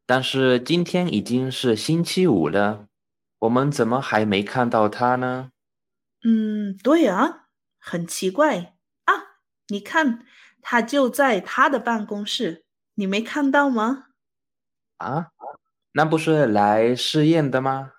[0.08, 2.88] 但是今天已经是星期五了，
[3.40, 5.50] 我们怎么还没看到他呢？
[6.24, 9.12] 嗯，对啊，很奇怪啊！
[9.68, 10.24] 你看，
[10.62, 14.06] 他就在他的办公室，你没看到吗？
[14.96, 15.32] 啊，
[15.92, 17.92] 那不是来试验的吗？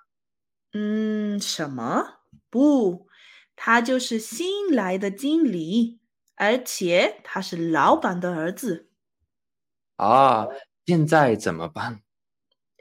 [0.73, 2.21] 嗯，什么？
[2.49, 3.07] 不，
[3.55, 5.99] 他就是新来的经理，
[6.35, 8.89] 而且他是老板的儿子。
[9.97, 10.47] 啊，
[10.88, 12.02] 现在怎么办？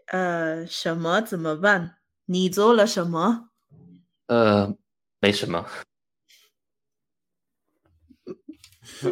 [0.08, 1.98] 呃，什么怎么办？
[2.26, 3.50] 你做了什么？
[4.28, 4.76] 呃，
[5.20, 5.68] 没什么。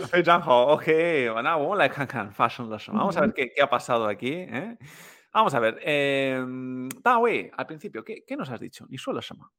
[0.10, 3.00] 非常好，OK，那我 们来看看发生了什么。
[3.00, 4.32] Vamos a ver qué, qué ha pasado aquí.
[4.32, 4.78] ¿eh?
[5.34, 6.38] Vamos a ver, eh,
[7.02, 8.86] Dawei, al principio, ¿qué, ¿qué nos has dicho?
[8.90, 9.50] 你说了什么？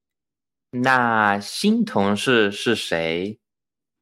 [0.70, 3.38] 那新同事是谁？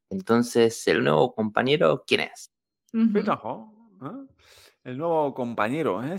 [0.09, 2.47] Entonces el nuevo compañero quién es？
[3.13, 3.69] 非常好，
[4.01, 4.27] 嗯。
[4.85, 6.17] El nuevo compañero, ¿eh?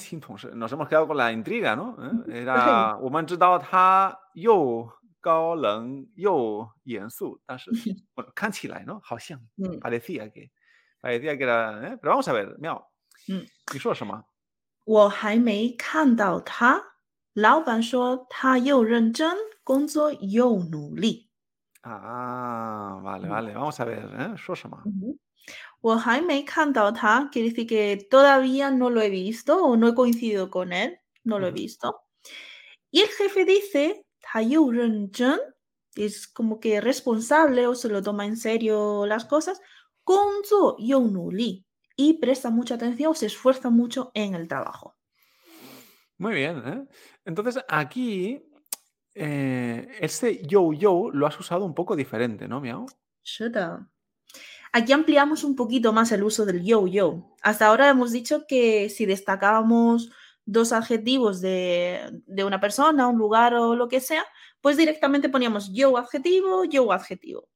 [0.55, 1.97] Nos hemos quedado con la intriga, ¿no?
[2.29, 2.43] ¿Eh?
[2.43, 4.89] Era, 我 们知道他又
[5.21, 7.71] 高冷又严肃，但是
[8.15, 9.01] bueno, 看起来，¿no?
[9.03, 9.41] 好像
[9.81, 10.51] parecía que
[11.01, 11.99] parecía que era, ¿eh?
[12.01, 12.89] pero vamos a ver, 妙，
[13.29, 14.25] 嗯，你说什么？
[14.85, 16.83] 我还没看到他。
[17.35, 21.31] 老板说他又认真工作又努力。
[21.83, 23.55] Ah, vale, vale.
[23.55, 24.37] Vamos a ver, ¿eh?
[24.37, 24.79] 说什么？
[24.79, 25.26] 我还
[25.82, 30.74] Wahaimei Kantauta quiere decir que todavía no lo he visto o no he coincidido con
[30.74, 32.02] él, no lo he visto.
[32.92, 34.06] Y el jefe dice,
[35.96, 39.62] es como que responsable o se lo toma en serio las cosas,
[41.96, 44.96] y presta mucha atención o se esfuerza mucho en el trabajo.
[46.18, 46.88] Muy bien, ¿eh?
[47.26, 48.42] Entonces aquí
[49.14, 52.86] eh, este yo-yo lo has usado un poco diferente, ¿no, Miao?
[53.24, 53.97] Shut up.
[54.78, 57.36] Aquí ampliamos un poquito más el uso del yo-yo.
[57.42, 60.12] Hasta ahora hemos dicho que si destacábamos
[60.46, 64.24] dos adjetivos de, una persona, un lugar o lo que sea,
[64.62, 67.50] pues directamente poníamos yo adjetivo, yo adjetivo.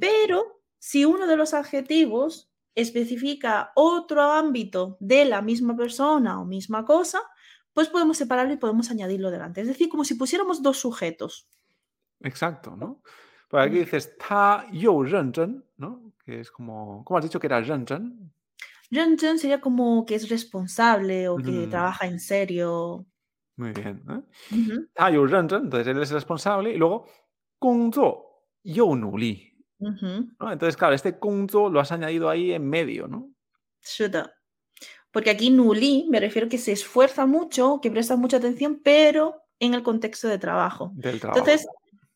[0.00, 6.84] Pero si uno de los adjetivos especifica otro ámbito de la misma persona o misma
[6.84, 7.22] cosa,
[7.72, 9.62] pues podemos separarlo y podemos añadirlo delante.
[9.62, 11.48] Es decir, como si pusiéramos dos sujetos.
[12.20, 13.00] Exacto, ¿no?
[13.50, 16.12] Por aquí dices ta yo ¿no?
[16.24, 18.32] Que es como, ¿cómo has dicho que era Zhenzhen?
[18.92, 23.06] Zhenzhen sería como que es responsable o que trabaja en serio.
[23.56, 24.02] Muy bien.
[24.08, 24.86] ¿eh?
[24.94, 26.72] Ta yo entonces él es responsable.
[26.72, 27.06] Y luego,
[27.60, 29.52] Gongzuo yo nuli.
[29.80, 33.32] Entonces, claro, este Gongzuo lo has añadido ahí en medio, ¿no?
[35.10, 39.74] Porque aquí nuli me refiero que se esfuerza mucho, que presta mucha atención, pero en
[39.74, 40.92] el contexto de trabajo.
[40.94, 41.40] Del trabajo.
[41.40, 41.66] Entonces,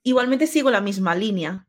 [0.04, 1.66] igualmente sigo la misma línea.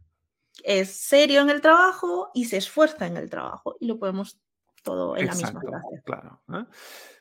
[0.64, 3.76] Es serio en el trabajo y se esfuerza en el trabajo.
[3.80, 4.40] Y lo podemos
[4.84, 6.02] todo en la misma frase.
[6.06, 6.42] Claro.
[6.54, 6.66] ¿eh?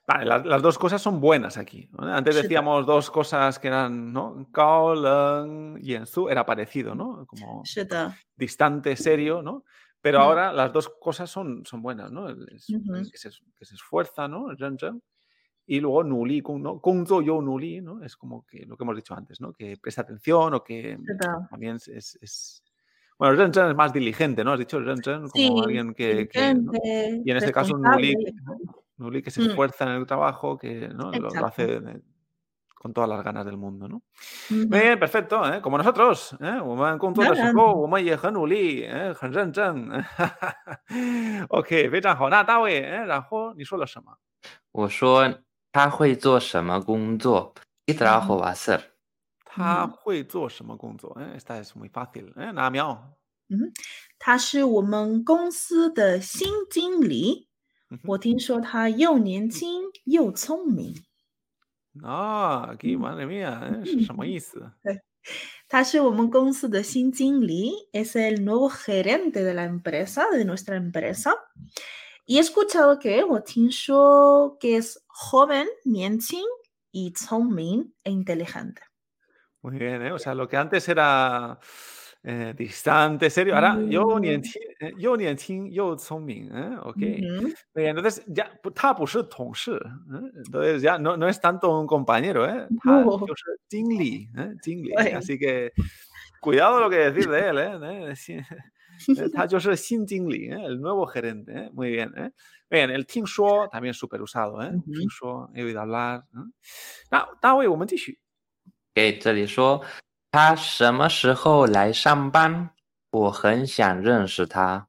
[0.07, 1.89] Vale, las, dos cosas son buenas aquí.
[1.99, 4.47] Antes decíamos dos cosas que eran, ¿no?
[4.53, 7.27] Kao, Leng y Ensu era parecido, ¿no?
[7.27, 7.63] Como
[8.37, 9.65] distante, serio, ¿no?
[10.03, 12.27] Pero ahora las dos cosas son, son buenas, ¿no?
[12.27, 14.49] que, se, que, se, esfuerza, ¿no?
[15.66, 16.80] Y luego nuli, ¿no?
[16.80, 18.04] Kungzo yo nuli, ¿no?
[18.04, 19.54] Es como que lo que hemos dicho antes, ¿no?
[19.54, 20.98] Que presta atención o que
[21.52, 22.64] también es, es,
[23.20, 24.54] Bueno, Ren es más diligente, ¿no?
[24.54, 26.30] Has dicho Ren como alguien que...
[27.26, 28.16] Y en este caso nuli,
[28.98, 29.50] nuli que se mm.
[29.50, 31.12] esfuerza en el trabajo, que ¿no?
[31.12, 31.82] lo, hace
[32.74, 34.04] con todas las ganas del mundo, ¿no?
[34.50, 35.62] Muy bien, perfecto, ¿eh?
[35.62, 36.62] Como nosotros, ¿eh?
[36.64, 39.92] 我们工作的时候，我们也很努力，哎，很认真。
[41.50, 42.30] OK，非常好。
[42.30, 44.18] 那大卫，哎，然后你说了什么？
[44.72, 45.30] 我说
[45.75, 47.53] 他会做什么工作
[47.85, 48.81] ？¿Qué trabajo va a hacer？
[49.45, 51.19] 他会做什么工作？
[51.19, 52.33] 哎，esta es muy fácil。
[52.37, 53.11] 哎，那苗。
[53.49, 53.73] 嗯，
[54.21, 57.49] 他是我们公司的新经理。
[58.07, 60.95] 我听说他又年轻又聪明。
[62.05, 63.83] Ah, aquí, madre mía,
[67.93, 71.35] es el nuevo gerente de la empresa, de nuestra empresa.
[72.27, 73.43] Y he escuchado que, o
[74.59, 76.47] que es joven, nianqing
[76.93, 77.13] y
[77.51, 78.83] Ming e inteligente.
[79.63, 80.13] Muy bien, ¿eh?
[80.13, 81.59] o sea, lo que antes era
[82.23, 83.55] eh, distante, serio.
[83.55, 84.41] Ahora, yo ni
[84.99, 85.27] yo ni
[85.71, 85.97] yo
[86.55, 86.77] ¿eh?
[86.83, 86.97] ok.
[87.75, 88.59] Entonces, ya,
[90.45, 92.67] entonces ya no, no es tanto un compañero, ¿eh?
[95.15, 95.73] Así que
[96.41, 98.15] cuidado lo que decir de él, ¿eh?
[99.17, 100.65] Eh, 他就是新经理, ¿eh?
[100.67, 101.53] el nuevo gerente.
[101.53, 101.71] ¿eh?
[101.73, 102.13] Muy bien.
[102.17, 102.31] ¿eh?
[102.69, 104.63] Bien, el 听说 también súper usado.
[104.63, 104.73] ¿eh?
[104.93, 106.25] 听说 he oído hablar.
[106.33, 106.53] ¿eh?
[107.11, 108.19] 那大卫，我们继续。
[108.95, 109.85] 给这里说
[110.31, 112.71] 他什么时候来上班？
[113.11, 114.89] 我很想认识他。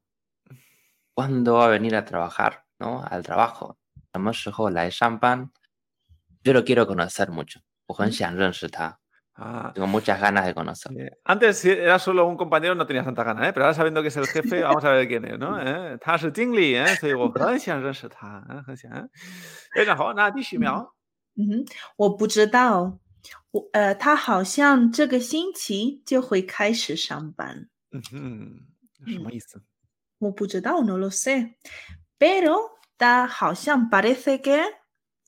[1.13, 2.63] ¿Cuándo va a venir a trabajar?
[2.77, 3.03] ¿No?
[3.09, 3.75] Al trabajo.
[4.13, 5.51] 什么时候来上班
[6.43, 7.59] ？Yo lo quiero conocer mucho.
[7.87, 8.99] 我很想认识他。
[9.42, 11.00] Ah, Tengo muchas ganas de conocerlo.
[11.00, 13.52] eh, antes si era solo un compañero no tenías tanta gana, ¿eh?
[13.54, 15.58] pero ahora sabiendo que es el jefe, vamos a ver quién es, ¿no?
[15.58, 15.96] 'eh?
[15.98, 16.94] 他是经理, ¿eh?
[16.96, 18.90] 所以我很想认识他，嗯，很想。
[18.92, 19.08] 嗯
[19.74, 20.94] 非常好，那继续描。
[21.36, 22.98] 嗯哼，我不知道，
[23.52, 27.68] 我呃，他好像这个星期就会开始上班。
[27.92, 28.66] 嗯哼，
[29.10, 29.62] 什么意思？
[30.18, 31.54] 我不知道，no lo sé.
[32.18, 34.60] Pero ta 好像 parece que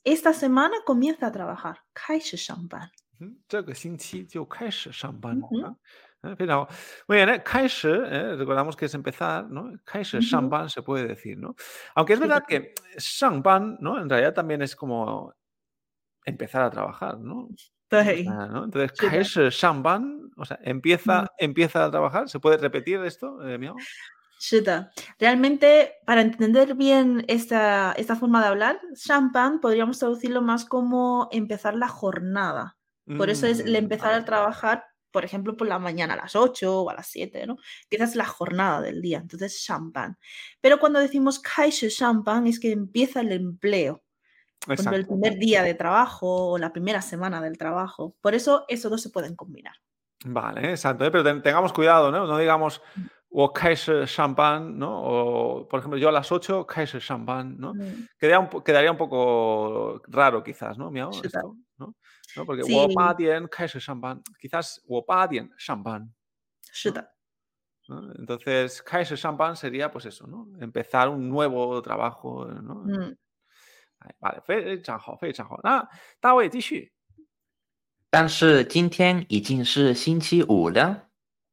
[0.03, 2.91] esta semana comienza a trabajar，开始上班。
[3.19, 5.65] 嗯，这个星期就开始上班 Ujú.
[5.65, 5.75] 啊。
[6.23, 6.67] Eh, Pero,
[7.07, 7.43] muy bien, ¿eh?
[7.43, 8.35] 开始, ¿eh?
[8.37, 9.77] recordamos que es empezar, ¿no?
[9.85, 11.53] 开始上 Ujú.班 se puede decir, ¿no?
[11.95, 12.63] Aunque es Sí, verdad claro.
[12.63, 13.99] que 上班, ¿no?
[13.99, 15.33] En realidad también es como
[16.25, 17.49] empezar a trabajar, ¿no?
[17.49, 17.49] O
[17.89, 18.63] 对， sea, ¿no?
[18.65, 19.09] Entonces, 是的。
[19.09, 21.27] 开始上班, o sea, empieza, Mm.
[21.39, 22.29] empieza a trabajar.
[22.29, 23.75] ¿Se puede repetir esto, eh, Miao?
[24.39, 31.75] 是的，realmente para entender bien esta, esta forma de hablar, champán podríamos traducirlo más como empezar
[31.75, 32.75] la jornada.
[33.16, 36.36] Por eso es el Mm, empezar a trabajar, por ejemplo, por la mañana a las
[36.36, 37.56] 8 o a las 7, ¿no?
[37.84, 40.18] Empiezas la jornada del día, entonces champán.
[40.60, 44.02] Pero cuando decimos kaishi champán es que empieza el empleo.
[44.68, 48.16] Ejemplo, el primer día de trabajo o la primera semana del trabajo.
[48.20, 49.74] Por eso esos dos se pueden combinar.
[50.24, 51.10] Vale, exacto, ¿eh?
[51.10, 52.26] pero ten- tengamos cuidado, ¿no?
[52.26, 52.82] No digamos,
[53.30, 55.00] o caes champán, ¿no?
[55.02, 57.74] O, por ejemplo, yo a las 8, caes champán, ¿no?
[57.74, 60.90] Mm, Quedaría un, quedaría un poco raro, quizás, ¿no?
[60.90, 61.94] Miao, esto, ¿no?
[62.36, 62.44] ¿No?
[62.44, 62.74] Porque Sí.
[62.74, 66.10] 我八点开始上班, quizás 我八点上班,
[66.70, 67.14] 是的
[67.86, 68.12] ，¿no?
[68.14, 70.46] Entonces, 开始上班 sería, pues eso, ¿no?
[70.60, 72.84] Empezar un nuevo trabajo, ¿no?
[72.86, 73.16] 嗯。
[74.20, 75.58] Vale, 非常好，非常好。
[75.64, 75.88] 那
[76.20, 76.92] 大卫继续。
[78.10, 81.08] 但是今天已经是星期五了，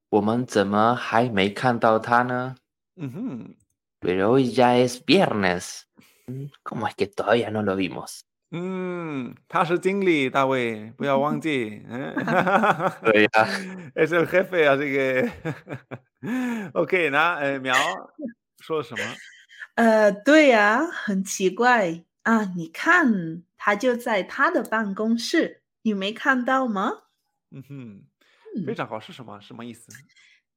[0.09, 2.55] 我们怎么还没看到他呢
[2.95, 3.55] Ujú.
[3.99, 5.85] Pero hoy ya es viernes.
[6.27, 8.21] Mm, ¿Cómo es que todavía no lo vimos?
[8.57, 11.83] 嗯，他是经理，大卫，不要忘记。
[11.89, 12.15] 嗯
[13.03, 13.29] 对呀
[13.95, 15.29] es el jefe, así que.
[16.73, 17.75] ok, 那呃，苗
[18.61, 19.03] 说什么？
[19.75, 22.45] 呃，对呀，很奇怪啊！
[22.55, 26.91] 你看，他就在他的办公室，你没看到吗？
[27.51, 28.03] 嗯哼，
[28.55, 29.41] 嗯非常好，是什么？
[29.41, 29.91] 什么意思？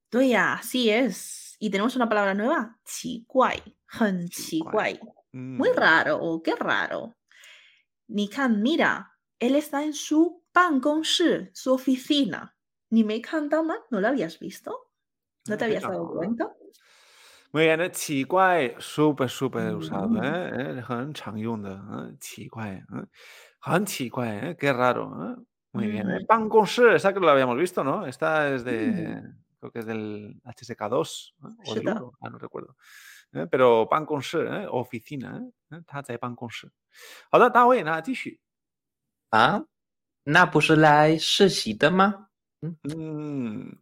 [0.09, 1.55] 对呀，así es.
[1.59, 4.99] Y tenemos una palabra nueva, 奇怪，很奇奇怪怪
[5.31, 7.13] Mm, muy raro o qué raro.
[8.09, 10.43] 你看，mira, él está en su
[11.03, 12.55] Shi, su oficina.
[12.91, 13.21] Ni me
[13.63, 13.79] más?
[13.91, 14.91] ¿no lo habías visto?
[15.47, 16.51] ¿No te habías dado cuenta?
[17.51, 20.17] Muy bien, el eh, súper, súper mm, usado, mm.
[20.17, 20.21] ¿eh?
[20.23, 20.83] Eh, eh, eh,
[24.23, 24.57] ¿eh?
[24.59, 26.19] Qué raro, Muy bien, ¿eh?
[26.21, 26.25] Mm.
[26.25, 26.49] Pan
[26.95, 28.05] esa que lo habíamos visto, ¿no?
[28.05, 29.21] Esta es de,
[29.59, 31.47] creo que es del HSK2, ¿eh?
[31.65, 32.75] o del 1, ah, no recuerdo.
[33.33, 36.71] Eh, Pero pan con shi, eh, oficina, eh, eh, 他在办公室。
[37.29, 38.39] 好的，大卫，那继续。
[39.29, 39.65] 啊，
[40.23, 42.29] 那不是来实习的吗？
[42.61, 43.77] 嗯，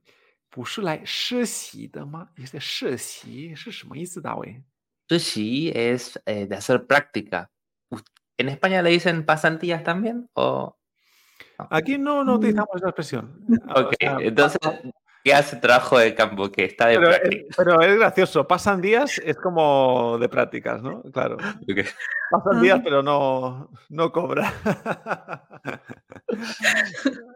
[0.49, 2.29] 不是来实习的吗？
[2.35, 4.61] 你这实习是什么意思，大卫？
[5.09, 7.49] 实习 es eh, de hacer práctica.
[8.37, 10.29] ¿En España le dicen pasantías también?
[10.33, 10.75] ¿O...
[11.71, 12.39] Aquí no, no Mm.
[12.39, 13.45] utilizamos esa expresión.
[13.73, 14.59] O Ok, sea, entonces,
[15.27, 17.11] que hace trabajo de campo, que está de pero.
[17.11, 21.01] Es, pero es gracioso, pasan días, es como de prácticas, ¿no?
[21.11, 21.35] Claro.
[22.31, 24.53] Pasan días, pero no, no cobra.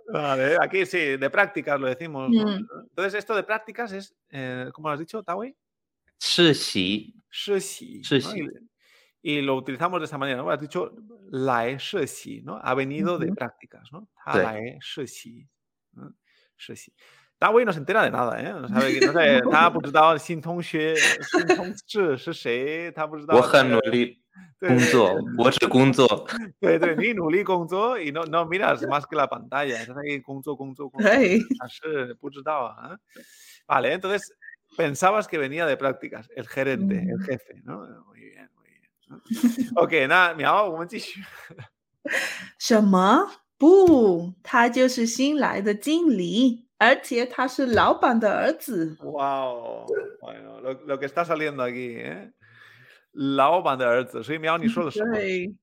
[0.07, 2.29] vale, aquí sí, de prácticas lo decimos.
[2.29, 2.65] Mm.
[2.91, 5.53] Entonces, esto de prácticas es, eh, ¿cómo lo has dicho, Tawi?
[6.17, 7.13] Sí, sí.
[7.29, 8.47] Sí, sí.
[9.21, 10.49] Y lo utilizamos de esta manera, ¿no?
[10.49, 10.95] Has dicho
[11.29, 11.77] la e
[12.43, 12.57] ¿no?
[12.63, 14.09] Ha venido de prácticas, ¿no?
[14.23, 14.79] Ah, la e
[15.91, 16.15] ¿no?
[17.40, 17.40] 实习。
[17.40, 18.50] 大卫 no se entera de nada, ¿eh?
[18.50, 23.36] No sabe, no sabe, 他不知道新同学、新同事是谁，他不知道。
[23.36, 24.22] 我很努力
[24.58, 26.26] 对工作，我只工作。
[26.58, 31.42] 对对，你努力工作 y no, no miras más que la pantalla, estás ahí 工作工作工作， Ay.
[31.58, 32.96] 但是不知道啊。
[33.66, 34.32] Vale, entonces
[34.74, 37.24] pensabas que venía de prácticas, el gerente, el Mm.
[37.26, 37.80] jefe, ¿no?
[38.06, 39.72] Muy bien, muy bien.
[39.76, 41.20] Ok, 那苗，我们继续。
[42.58, 43.26] 什么？
[43.58, 48.96] 不，他就是新来的经理， 而且他是老板的儿子。
[49.00, 49.86] Wow,
[50.20, 52.32] bueno, lo, lo que está saliendo aquí, ¿eh?
[53.12, 55.16] 老板的儿子，所以苗，你说的什么？
[55.16, 55.56] Sí.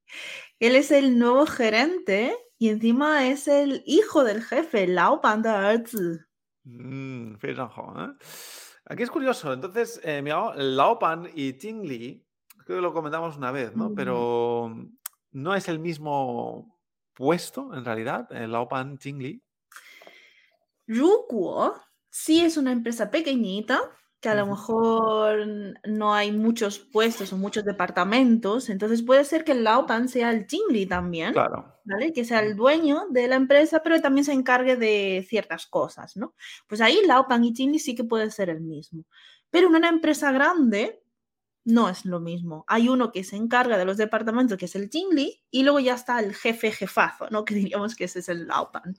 [0.59, 6.27] Él es el nuevo gerente y encima es el hijo del jefe, 老板的儿子。
[6.65, 8.15] 嗯，非常好啊。
[8.85, 9.53] Aquí es curioso.
[9.53, 12.25] Entonces, eh, Miao, Laopan y Tingli,
[12.65, 13.89] creo que lo comentamos una vez, ¿no?
[13.89, 13.95] Mm.
[13.95, 14.75] Pero
[15.31, 16.79] no es el mismo
[17.13, 19.41] puesto, en realidad, el Laopan Tingli.
[20.88, 21.74] 如果
[22.10, 23.80] sí es una empresa pequeñita,
[24.20, 25.46] que a lo mejor
[25.86, 30.46] no hay muchos puestos o muchos departamentos, entonces puede ser que el Laopan sea el
[30.48, 31.80] Jingli también, Claro.
[31.84, 32.12] ¿vale?
[32.12, 36.34] Que sea el dueño de la empresa, pero también se encargue de ciertas cosas, ¿no?
[36.66, 39.04] Pues ahí Laopan y Jingli sí que puede ser el mismo.
[39.50, 41.00] Pero en una empresa grande
[41.64, 42.64] no es lo mismo.
[42.68, 45.94] Hay uno que se encarga de los departamentos, que es el Jingli, y luego ya
[45.94, 47.44] está el jefe jefazo, ¿no?
[47.46, 48.96] Que diríamos que ese es el Laopan.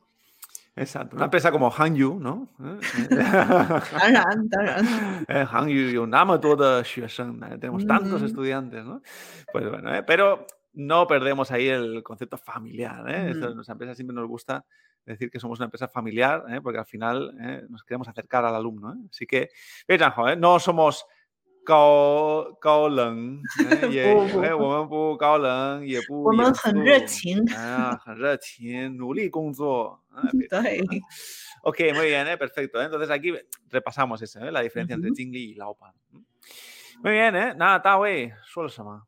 [0.80, 1.16] Exacto.
[1.16, 2.48] Una empresa como Hangyu, ¿no?
[5.28, 6.04] Eh, Hangyu, yo
[7.60, 9.02] tenemos tantos estudiantes, ¿no?
[9.52, 10.04] Pues bueno, ¿eh?
[10.04, 13.10] pero no perdemos ahí el concepto familiar.
[13.10, 13.32] ¿eh?
[13.32, 14.66] Esto, nuestra empresa siempre nos gusta
[15.06, 16.62] decir que somos una empresa familiar, ¿eh?
[16.62, 17.66] porque al final ¿eh?
[17.70, 18.94] nos queremos acercar al alumno.
[18.94, 19.08] ¿eh?
[19.12, 19.50] Así que,
[19.88, 21.06] vean, no somos
[21.69, 27.45] 高高冷，哎也不不哎我们不高冷，也不我们严很热肃情。
[27.55, 30.01] 哎呀，很热情，努力工作。
[30.15, 31.01] 哎非常好 对 ¿eh?
[31.63, 32.37] Ok, muy bien, ¿eh?
[32.37, 32.81] perfecto.
[32.81, 32.85] ¿eh?
[32.85, 33.33] Entonces aquí
[33.71, 34.53] repasamos eso, ¿eh?
[34.53, 35.17] la diferencia entre Ujú.
[35.17, 35.93] Jingli y Laopan.
[37.03, 37.55] Muy bien, ¿eh?
[37.57, 39.03] Nada, Da Wei, 说了什么？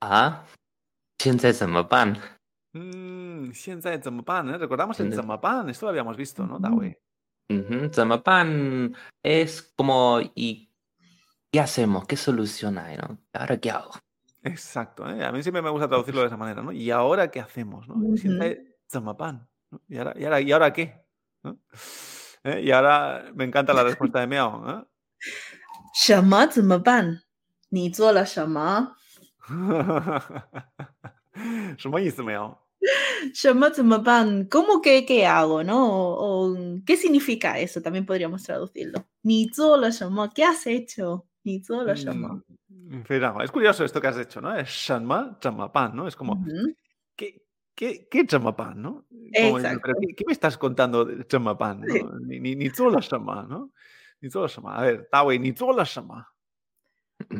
[0.00, 0.44] 啊，
[1.18, 2.16] 现在怎么办？
[2.72, 4.58] Mm, 现在怎么办呢？
[4.58, 6.80] Recordamos el 现在 Zamapan, esto lo habíamos visto, ¿no, Da Ujú.
[6.80, 6.96] Wei?
[7.48, 10.67] Ujú, 怎么办 es como y
[11.51, 12.05] ¿qué hacemos?
[12.05, 12.97] ¿Qué solución hay?
[13.33, 13.91] ¿Ahora qué hago?
[14.43, 15.25] Exacto, ¿eh?
[15.25, 16.71] a mí siempre me gusta traducirlo de esa manera, ¿no?
[16.71, 17.87] ¿Y ahora qué hacemos?
[17.87, 17.95] ¿no?
[17.95, 19.47] Uh -huh.
[19.87, 21.05] ¿Y, ahora, y, ahora, ¿Y ahora qué?
[21.43, 21.59] ¿No?
[22.43, 22.61] ¿Eh?
[22.63, 24.65] Y ahora me encanta la respuesta de Miao.
[24.79, 24.85] ¿eh?
[34.49, 36.81] ¿Cómo que qué hago, no?
[36.85, 37.81] ¿Qué significa eso?
[37.81, 39.05] También podríamos traducirlo.
[39.23, 39.49] Ni
[40.33, 41.28] ¿qué has hecho?
[41.48, 42.40] 你做了什么？
[42.68, 44.54] Mm, Fernando, Es curioso esto que has hecho, ¿no?
[44.54, 46.06] Es Shanma Chamapan, ¿no?
[46.08, 46.74] Es como, Ujú.
[47.16, 47.40] ¿qué,
[47.74, 49.04] qué, qué Chamapan, ¿no?
[49.08, 49.80] Como diciendo, Exacto.
[49.84, 51.82] "¿Pero ¿qué, qué me estás contando de Chamapan?
[51.88, 52.02] Sí.
[52.02, 52.18] ¿no?
[52.20, 53.70] Ni, ni, ni 做了什么, ¿no?
[54.20, 54.70] Ni 做了什么.
[54.74, 56.24] A ver, Tawei, ni 做了什么?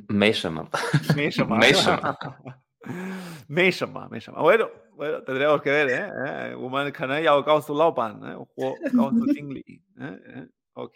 [0.09, 0.79] 没什么吧？
[1.17, 1.57] 没什么。
[1.59, 2.17] 没什么。
[3.49, 4.41] 没什么，没什么。
[4.43, 6.53] Bueno, bueno, tendremos que ver, ¿eh?
[6.53, 6.57] ¿Eh?
[6.59, 8.37] 我们可能要告诉老板，¿eh?
[8.37, 8.47] o
[8.97, 10.21] 告诉经理，¿eh?
[10.27, 10.49] ¿Eh?
[10.82, 10.94] Ok,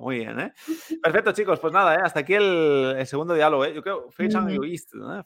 [0.00, 0.52] muy bien, ¿eh?
[1.02, 2.00] Perfecto, chicos, pues nada, ¿eh?
[2.02, 3.72] hasta aquí el, segundo diálogo, ¿eh?
[3.72, 5.22] Yo creo, Feichan y ¿eh?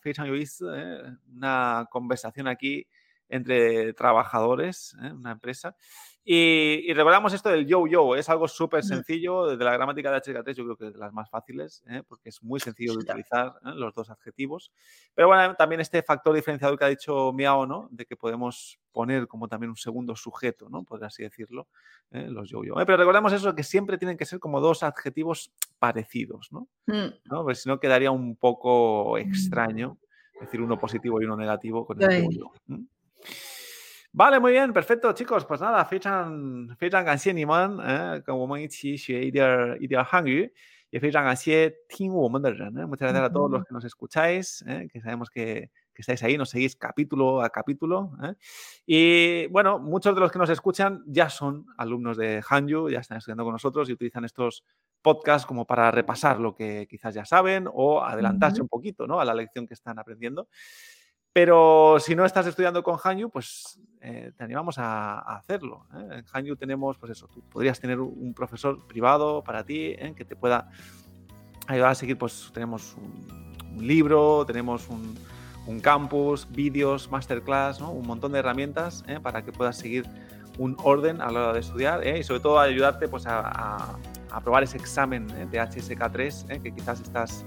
[0.76, 1.03] ¿eh?
[1.34, 2.86] una conversación aquí
[3.30, 5.12] entre trabajadores, ¿eh?
[5.12, 5.76] una empresa.
[6.29, 10.55] Y, y recordamos esto del yo-yo, es algo súper sencillo, de la gramática de HK3
[10.55, 12.03] yo creo que es de las más fáciles, ¿eh?
[12.05, 13.70] porque es muy sencillo de utilizar ¿eh?
[13.77, 14.72] los dos adjetivos.
[15.14, 17.87] Pero bueno, también este factor diferenciador que ha dicho Miao, ¿no?
[17.93, 20.83] De que podemos poner como también un segundo sujeto, ¿no?
[20.83, 21.68] Por así decirlo,
[22.11, 22.27] ¿eh?
[22.29, 22.74] los yo-yo.
[22.74, 26.66] Pero recordemos eso, que siempre tienen que ser como dos adjetivos parecidos, ¿no?
[26.89, 27.43] Mm, ¿no?
[27.45, 29.97] Porque si no quedaría un poco extraño
[30.41, 32.51] decir uno positivo y uno negativo con el yo-yo.
[34.16, 34.16] ¿m?
[34.16, 35.45] Vale, muy bien, perfecto, chicos.
[35.45, 40.52] Pues nada, 非常非常感谢你们，呃，跟我们一起学一点儿一点儿汉语，
[40.89, 42.86] 也非常感谢听我们的人，¿eh?
[42.86, 43.68] Muchas gracias a todos los Ujú.
[43.68, 44.88] que nos escucháis, ¿eh?
[44.91, 48.12] que sabemos que, que estáis ahí, nos seguís capítulo a capítulo.
[48.24, 48.36] ¿eh?
[48.86, 53.18] Y bueno, muchos de los que nos escuchan ya son alumnos de Hanyu, ya están
[53.18, 54.64] estudiando con nosotros y utilizan estos
[55.02, 58.66] podcasts como para repasar lo que quizás ya saben o adelantarse Ujú.
[58.66, 59.20] un poquito ¿no?
[59.20, 60.47] a la lección que están aprendiendo.
[61.37, 65.84] Pero si no estás estudiando con Hanyu, pues eh, te animamos a, hacerlo.
[65.93, 66.20] ¿eh?
[66.20, 70.14] En Hanyu tenemos, pues eso, tú podrías tener un profesor privado para ti ¿eh?
[70.16, 70.70] que te pueda
[71.66, 78.39] ayudar a seguir, pues tenemos un, libro, tenemos un, campus, vídeos, masterclass, un montón de
[78.39, 79.20] herramientas ¿eh?
[79.22, 80.07] para que puedas seguir
[80.57, 83.99] un orden a la hora de estudiar y sobre todo ayudarte pues, a, a, a
[84.30, 86.61] aprobar ese examen de HSK3 ¿eh?
[86.62, 87.45] que quizás estás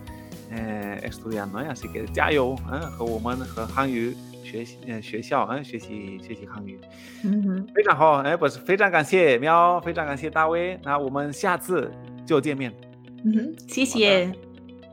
[0.51, 1.59] eh, estudiando.
[1.59, 1.67] ¿eh?
[1.69, 2.79] Así que 加油 ¿eh?
[2.91, 6.79] 和我们和汉语学习嗯学校嗯学习学习汉语。
[7.23, 7.65] Ujú.
[7.73, 11.91] 非常好，哎，pues 非常感谢喵，非常感谢大威，那我们下次
[12.25, 12.71] 就见面
[13.25, 13.55] ，Ujú.
[13.67, 14.33] Sí, sí.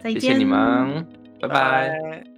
[0.02, 1.06] 谢谢你们，
[1.40, 1.98] 拜拜。
[2.00, 2.35] 拜